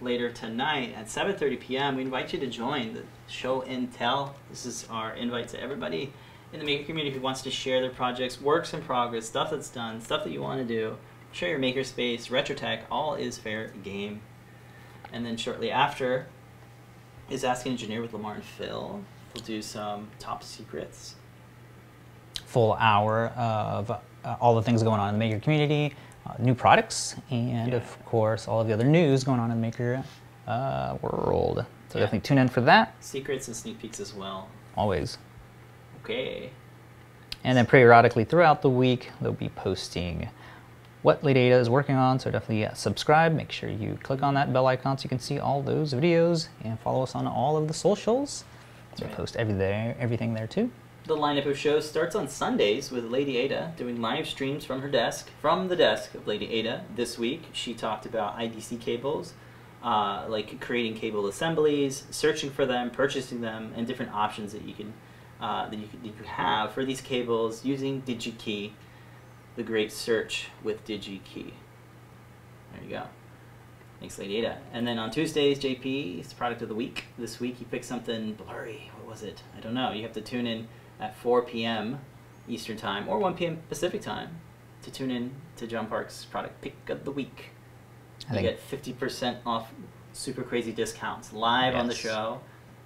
[0.00, 4.34] Later tonight at 7:30 p.m., we invite you to join the show and tell.
[4.50, 6.12] This is our invite to everybody
[6.52, 9.70] in the maker community who wants to share their projects, works in progress, stuff that's
[9.70, 10.96] done, stuff that you want to do.
[11.30, 14.20] Share your makerspace, retro tech, all is fair game.
[15.12, 16.26] And then shortly after
[17.30, 19.02] is Ask Engineer with Limor and Phil.
[19.34, 21.14] We'll do some top secrets.
[22.46, 23.98] Full hour of uh,
[24.40, 25.94] all the things going on in the maker community,
[26.26, 27.76] uh, new products, and Yeah.
[27.78, 30.04] of course all of the other news going on in the maker
[30.46, 31.64] uh, world.
[31.88, 32.04] So Yeah.
[32.04, 32.94] definitely tune in for that.
[33.00, 34.48] Secrets and sneak peeks as well.
[34.76, 35.18] Always.
[36.04, 36.50] Okay.
[37.44, 40.28] And then periodically throughout the week, they'll be posting
[41.02, 42.18] what Lady is working on.
[42.18, 43.32] So definitely subscribe.
[43.34, 46.48] Make sure you click on that bell icon so you can see all those videos
[46.64, 48.44] and follow us on all of the socials.
[48.98, 49.14] We right.
[49.14, 50.70] post every there, everything there too.
[51.04, 54.88] The lineup of shows starts on Sundays with Lady Ada doing live streams from her
[54.88, 56.84] desk, from the desk of Lady Ada.
[56.94, 59.34] This week, she talked about IDC cables,
[59.82, 64.74] uh, like creating cable assemblies, searching for them, purchasing them, and different options that you
[64.74, 64.92] can
[65.40, 68.70] uh, that you can, you have for these cables using DigiKey,
[69.56, 71.52] the great search with DigiKey.
[72.72, 73.02] There you go.
[74.02, 74.58] Thanks, Lady Ada.
[74.72, 77.04] And then on Tuesdays, JP JP's product of the week.
[77.16, 78.90] This week he picked something blurry.
[78.96, 79.44] What was it?
[79.56, 79.92] I don't know.
[79.92, 80.66] You have to tune in
[80.98, 82.00] at 4 p.m.
[82.48, 83.62] Eastern Time or 1 p.m.
[83.68, 84.40] Pacific Time
[84.82, 87.50] to tune in to John Park's product pick of the week.
[88.28, 89.72] I you get 50% off
[90.12, 92.40] super crazy discounts live on the show.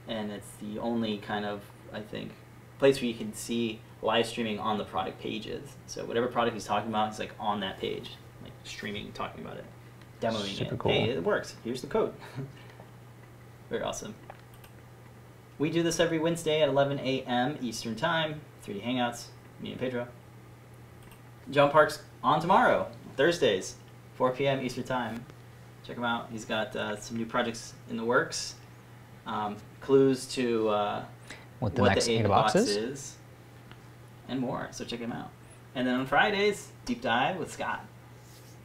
[0.07, 1.62] And it's the only kind of,
[1.95, 2.33] I think,
[2.79, 5.77] place where you can see live streaming on the product pages.
[5.87, 8.11] So whatever product he's talking about, he's like on that page,
[8.43, 9.64] like streaming, talking about it,
[10.21, 10.79] demoing Super it.
[10.79, 10.93] cool.
[10.93, 11.55] Hey, it works.
[11.64, 12.12] Here's the code.
[13.71, 14.14] Very awesome.
[15.59, 17.59] We do this every Wednesday at 11 a.m.
[17.62, 18.41] Eastern Time.
[18.67, 19.27] 3D Hangouts.
[19.61, 20.07] Me and Pedro.
[21.51, 23.77] John Park's on tomorrow, Thursdays,
[24.17, 24.61] 4 p.m.
[24.61, 25.25] Eastern Time.
[25.87, 26.29] Check him out.
[26.31, 28.57] He's got uh, some new projects in the works.
[29.27, 31.05] Um, clues to uh,
[31.61, 32.77] what the what next the eight Ada box box is.
[32.77, 33.14] is,
[34.29, 34.69] and more.
[34.73, 35.31] So check him out.
[35.75, 37.85] And then on Fridays, deep dive with Scott.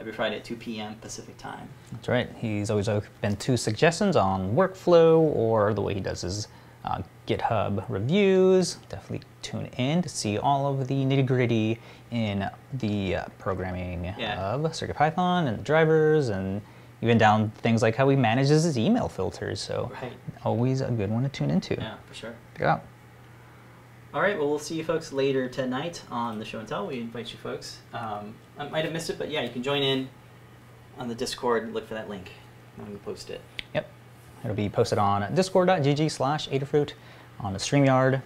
[0.02, 0.96] Every Friday at 2 p.m.
[0.96, 1.70] Pacific time.
[1.92, 2.28] That's right.
[2.36, 6.48] He's always open to suggestions on workflow or the way he does his
[6.84, 8.78] uh, GitHub reviews.
[8.90, 11.78] Definitely tune in to see all of the nitty gritty
[12.10, 14.42] in the uh, programming Yeah.
[14.56, 16.64] of CircuitPython and the drivers and
[17.04, 19.60] even down things like how he manages his email filters.
[19.62, 20.14] So Right.
[20.44, 21.76] always a good one to tune into.
[21.76, 22.34] Yeah, for sure.
[22.54, 22.82] Check it out.
[24.14, 26.86] All right, well, we'll see you folks later tonight on the show and tell.
[26.86, 27.78] We invite you folks.
[27.94, 30.10] Um, I might have missed it, but yeah, you can join in
[30.98, 31.74] on the Discord.
[31.74, 32.30] Look for that link.
[32.78, 33.40] I'm going to post it.
[33.74, 33.90] Yep.
[34.44, 36.92] It'll be posted on discord.gg slash Adafruit
[37.40, 38.22] on the StreamYard.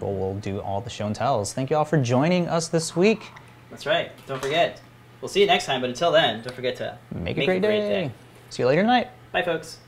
[0.00, 1.52] We'll, we'll do all the show and tells.
[1.52, 3.22] Thank you all for joining us this week.
[3.70, 4.12] That's right.
[4.26, 4.80] Don't forget.
[5.20, 8.12] We'll see you next time, but until then, don't forget to Make, a great, day.
[8.50, 9.08] See you later tonight.
[9.32, 9.78] Bye, folks.